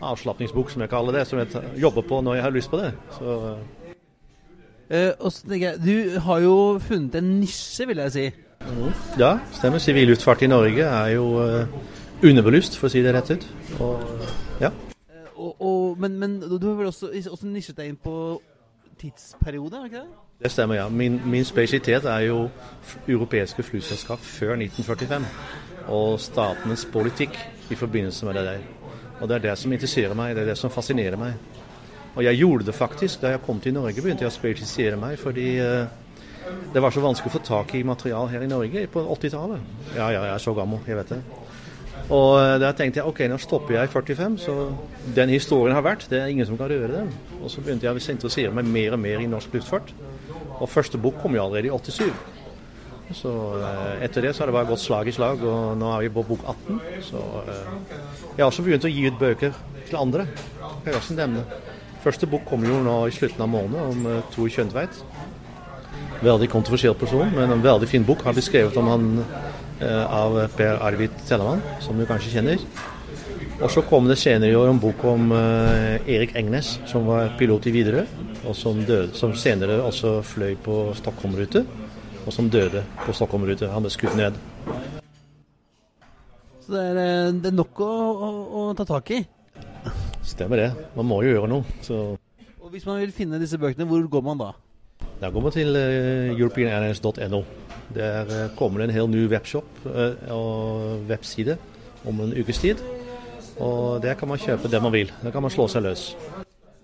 [0.02, 2.92] avslapningsbok, som jeg kaller det, som jeg jobber på når jeg har lyst på det.
[3.18, 3.82] Så eh,
[4.92, 8.30] Eh, og så tenker jeg, Du har jo funnet en nisje, vil jeg si.
[9.18, 9.78] Ja, stemmer.
[9.78, 11.66] Sivil luftfart i Norge er jo uh,
[12.22, 13.46] underbelyst, for å si det rett ut.
[13.80, 14.02] Og,
[14.60, 14.68] ja.
[15.08, 18.14] Eh, og, og, men, men du har vel også, også nisjet deg inn på
[19.00, 20.20] tidsperiode, er det ikke det?
[20.42, 20.86] Det stemmer, ja.
[20.88, 22.44] Min, min spesialitet er jo
[23.08, 25.26] europeiske flyselskap før 1945.
[25.88, 27.38] Og statenes politikk
[27.70, 28.81] i forbindelse med det der.
[29.22, 31.36] Og det er det som interesserer meg, det er det som fascinerer meg.
[32.12, 35.14] Og jeg gjorde det faktisk da jeg kom til Norge, begynte jeg å spesialisere meg
[35.20, 35.86] fordi eh,
[36.74, 39.70] det var så vanskelig å få tak i material her i Norge på 80-tallet.
[39.94, 41.22] Ja, ja, jeg er så gammel, jeg vet det.
[42.12, 44.56] Og eh, da tenkte jeg ok, nå stopper jeg i 45, så
[45.16, 47.14] den historien har vært, det er ingen som kan røre den.
[47.40, 49.94] Og så begynte jeg å interessere meg mer og mer i norsk luftfart.
[50.58, 52.10] Og første bok kom jo allerede i 87.
[53.16, 56.06] Så eh, etter det så har det bare gått slag i slag, og nå er
[56.06, 56.80] vi på bok 18.
[57.10, 57.76] Så eh,
[58.32, 59.54] jeg har også begynt å gi ut bøker
[59.88, 60.26] til andre.
[60.86, 61.44] Jeg også nevne.
[62.02, 64.96] Første bok kommer jo nå i slutten av måneden om uh, Tor Kjøntveit.
[66.22, 68.24] Veldig kontroversiell person, men en veldig fin bok.
[68.26, 72.62] Har blitt skrevet om han eh, av Per Arvid Tellemann, som du kanskje kjenner.
[73.62, 77.34] Og så kom det senere i år en bok om eh, Erik Engnes, som var
[77.38, 78.06] pilot i Widerøe,
[78.42, 81.62] og som, døde, som senere også fløy på Stockholm-rute,
[82.26, 83.70] og som døde på Stockholm-ruta.
[83.72, 84.36] Han ble skutt ned.
[86.62, 89.22] Så det er, eh, det er nok å, å, å ta tak i.
[90.22, 90.68] Stemmer det.
[90.94, 91.80] Man må jo gjøre noe.
[91.82, 92.02] Så
[92.62, 94.52] Og hvis man vil finne disse bøkene, hvor går man da?
[95.20, 97.42] da går man til uh, europeanairlines.no.
[97.94, 101.58] Der uh, kommer det en hel ny webshop uh, og webside
[102.06, 102.82] om en ukes tid.
[103.58, 105.10] Og der kan man kjøpe det man vil.
[105.22, 106.12] Der kan man slå seg løs.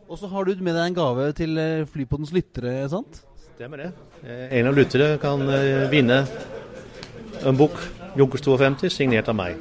[0.09, 1.59] Og så har du med deg en gave til
[1.93, 3.22] Flypodens lyttere, sant?
[3.59, 3.90] Stemmer det.
[4.22, 6.22] Eh, En av lyttere kan eh, vinne
[7.42, 7.74] en bok,
[8.14, 9.59] Junkers 52, signert av meg.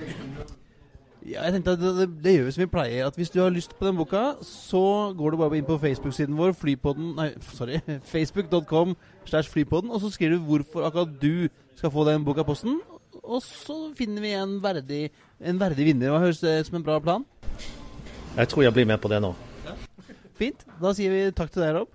[1.25, 3.07] Ja, jeg tenkte at det, det, det gjør vi som vi pleier.
[3.09, 4.81] At Hvis du har lyst på den boka, så
[5.17, 7.79] går du bare inn på Facebook-siden vår, flypodden Nei, sorry.
[8.13, 8.93] Facebook.com
[9.25, 12.77] slash flypodden, og så skriver du hvorfor akkurat du skal få den boka i posten.
[13.23, 15.07] Og så finner vi en verdig,
[15.41, 16.13] en verdig vinner.
[16.13, 17.25] Hva høres det som en bra plan?
[18.37, 19.33] Jeg tror jeg blir med på det nå.
[20.37, 20.61] Fint.
[20.77, 21.89] Da sier vi takk til deg, Rob.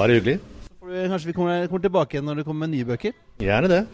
[0.00, 0.40] Bare hyggelig.
[0.90, 3.14] Kanskje vi kommer, kommer tilbake igjen når det kommer med nye bøker.
[3.38, 3.84] Gjerne det.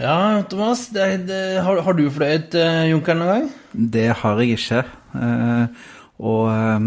[0.00, 3.50] Ja, Thomas, det, det, har, har du fløyet uh, Junkeren noen gang?
[3.94, 4.80] Det har jeg ikke.
[5.14, 5.84] Eh,
[6.24, 6.86] og eh,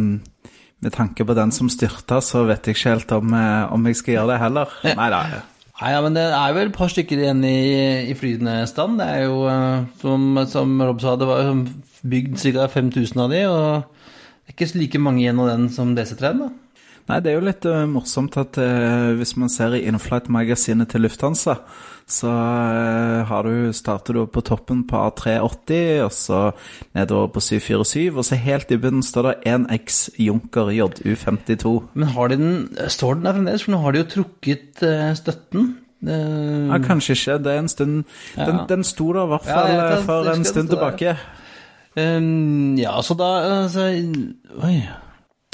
[0.84, 4.00] med tanke på den som styrta, så vet jeg ikke helt om, eh, om jeg
[4.00, 4.76] skal gjøre det heller.
[5.00, 5.22] Nei da.
[5.78, 7.58] Nei, ja, men det er vel et par stykker igjen i,
[8.10, 8.98] i flytende stand.
[9.02, 11.54] Det er jo, eh, som, som Rob sa, det var
[12.08, 12.68] bygd ca.
[12.72, 13.97] 5000 av de, og
[14.48, 16.54] det er ikke like mange igjen av den som DC3-en, da.
[17.08, 21.06] Nei, det er jo litt uh, morsomt at uh, hvis man ser i Inflight-magasinet til
[21.06, 21.54] Lufthansa,
[22.08, 26.42] så uh, har du, starter du på toppen på A380, og så
[26.98, 31.74] nedover på 747, og så helt i bunnen står det 1X Junker JU52.
[31.96, 32.56] Men har de den,
[32.92, 33.68] står den der fremdeles?
[33.68, 34.84] For nå har de jo trukket
[35.20, 35.76] støtten.
[36.06, 37.40] Ja, kanskje ikke.
[37.42, 38.04] Det er en stund
[38.36, 38.66] Den, Ja.
[38.70, 41.06] den sto der i hvert fall eh, for en stund tilbake.
[41.06, 41.16] der.
[41.98, 43.28] Um, ja, så da
[43.64, 43.88] altså,
[44.64, 44.78] Oi.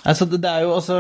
[0.04, 0.98] Altså, det, det er jo altså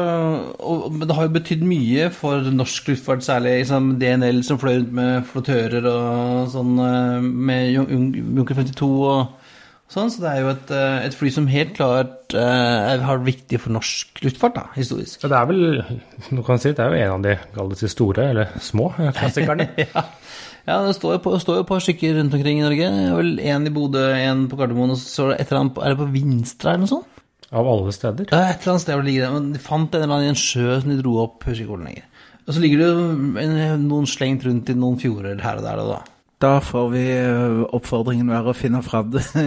[0.64, 4.78] og, Men det har jo betydd mye for norsk luftfart, særlig liksom, DNL som fløy
[4.78, 9.34] rundt med flottører og sånn, eh, med Jun- Jun- Junker 52 og
[9.92, 13.28] sånn, så det er jo et, eh, et fly som helt klart eh, har vært
[13.28, 15.20] viktig for norsk luftfart, da, historisk.
[15.28, 17.82] Ja, det er vel du kan si, det er jo en av de kall det
[17.84, 18.88] si, store, eller små,
[19.20, 19.68] klassikerne.
[19.84, 20.08] ja.
[20.64, 22.92] Ja, det står jo på, står jo et par stykker rundt omkring i Norge.
[23.18, 25.94] Vel én i Bodø, én på Gardermoen, og så er det et eller annet Er
[25.94, 27.10] det på Vinstra eller noe sånt?
[27.54, 28.32] Av alle steder.
[28.32, 29.34] Er et eller annet sted hvor det ligger det.
[29.36, 31.74] Men de fant en eller annen i en sjø som de dro opp, husker ikke
[31.74, 32.08] hvor lenger.
[32.44, 35.92] Og så ligger det jo noen slengt rundt i noen fjorder her og der og
[35.92, 36.00] da.
[36.44, 37.04] Da får vi
[37.76, 39.24] oppfordringen være å finne fram det.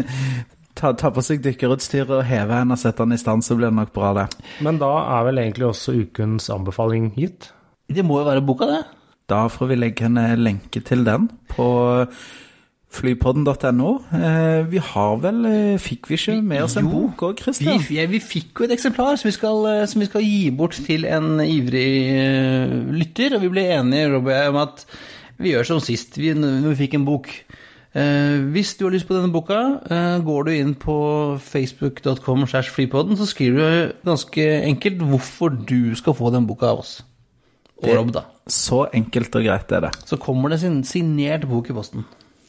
[0.76, 3.70] Ta, ta på seg dykkerutstyret og heve henne og sette den i stand, så blir
[3.70, 4.26] det nok bra, det.
[4.60, 7.46] Men da er vel egentlig også ukens anbefaling gitt.
[7.88, 8.82] Det må jo være boka, det.
[9.31, 11.66] Da får vi legge en eh, lenke til den på
[12.97, 13.91] flypodden.no.
[14.14, 17.83] Eh, vi har vel eh, Fikk vi ikke med oss en Jo, bok òg, Christian?
[17.83, 20.79] Vi, vi fikk jo et eksemplar som vi, skal, eh, som vi skal gi bort
[20.87, 24.87] til en ivrig eh, lytter, og vi ble enige Rob om at
[25.43, 27.33] vi gjør som sist, vi, vi fikk en bok.
[27.97, 29.59] Eh, hvis du har lyst på denne boka,
[29.91, 30.97] eh, går du inn på
[31.43, 36.97] facebook.com så skriver du ganske enkelt hvorfor du skal få den boka av oss.
[37.83, 38.24] Og Rob, da.
[38.47, 39.92] Så enkelt og greit er det.
[40.07, 42.07] Så kommer det sin signert bok i posten.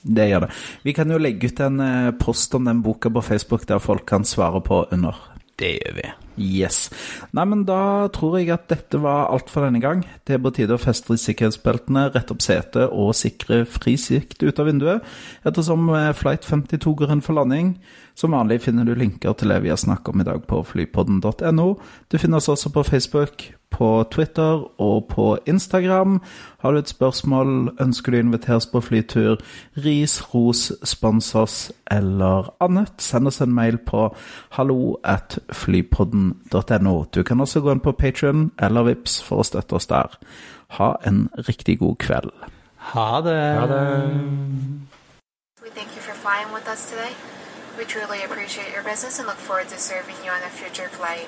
[0.08, 0.52] Det gjør det.
[0.86, 4.06] Vi kan jo legge ut en eh, post om den boka på Facebook der folk
[4.08, 5.18] kan svare på under.
[5.58, 6.08] Det gjør vi.
[6.38, 6.88] Yes.
[7.34, 10.04] Nei, men da tror jeg at dette var alt for denne gang.
[10.28, 14.62] Det er på tide å feste sikkerhetsbeltene, rette opp setet og sikre fri sikt ut
[14.62, 15.06] av vinduet.
[15.48, 17.76] Ettersom eh, Flight 52 går inn for landing.
[18.18, 21.68] Som vanlig finner du linker til det vi har snakket om i dag på flypodden.no.
[22.10, 26.22] Du finner oss også på Facebook, på Twitter og på Instagram.
[26.64, 29.38] Har du et spørsmål, ønsker du å inviteres på flytur,
[29.86, 31.58] ris, ros, spons oss
[31.92, 34.08] eller annet, send oss en mail på
[34.58, 35.38] hallo at
[36.28, 37.06] flypodden.no.
[37.14, 40.18] Du kan også gå inn på Patreon eller Vips for å støtte oss der.
[40.78, 42.32] Ha en riktig god kveld.
[42.94, 43.42] Ha det.
[43.60, 43.84] Ha det
[45.64, 47.14] We thank you for flying with us today.
[47.78, 51.28] We truly appreciate your business and look forward to serving you on a future flight.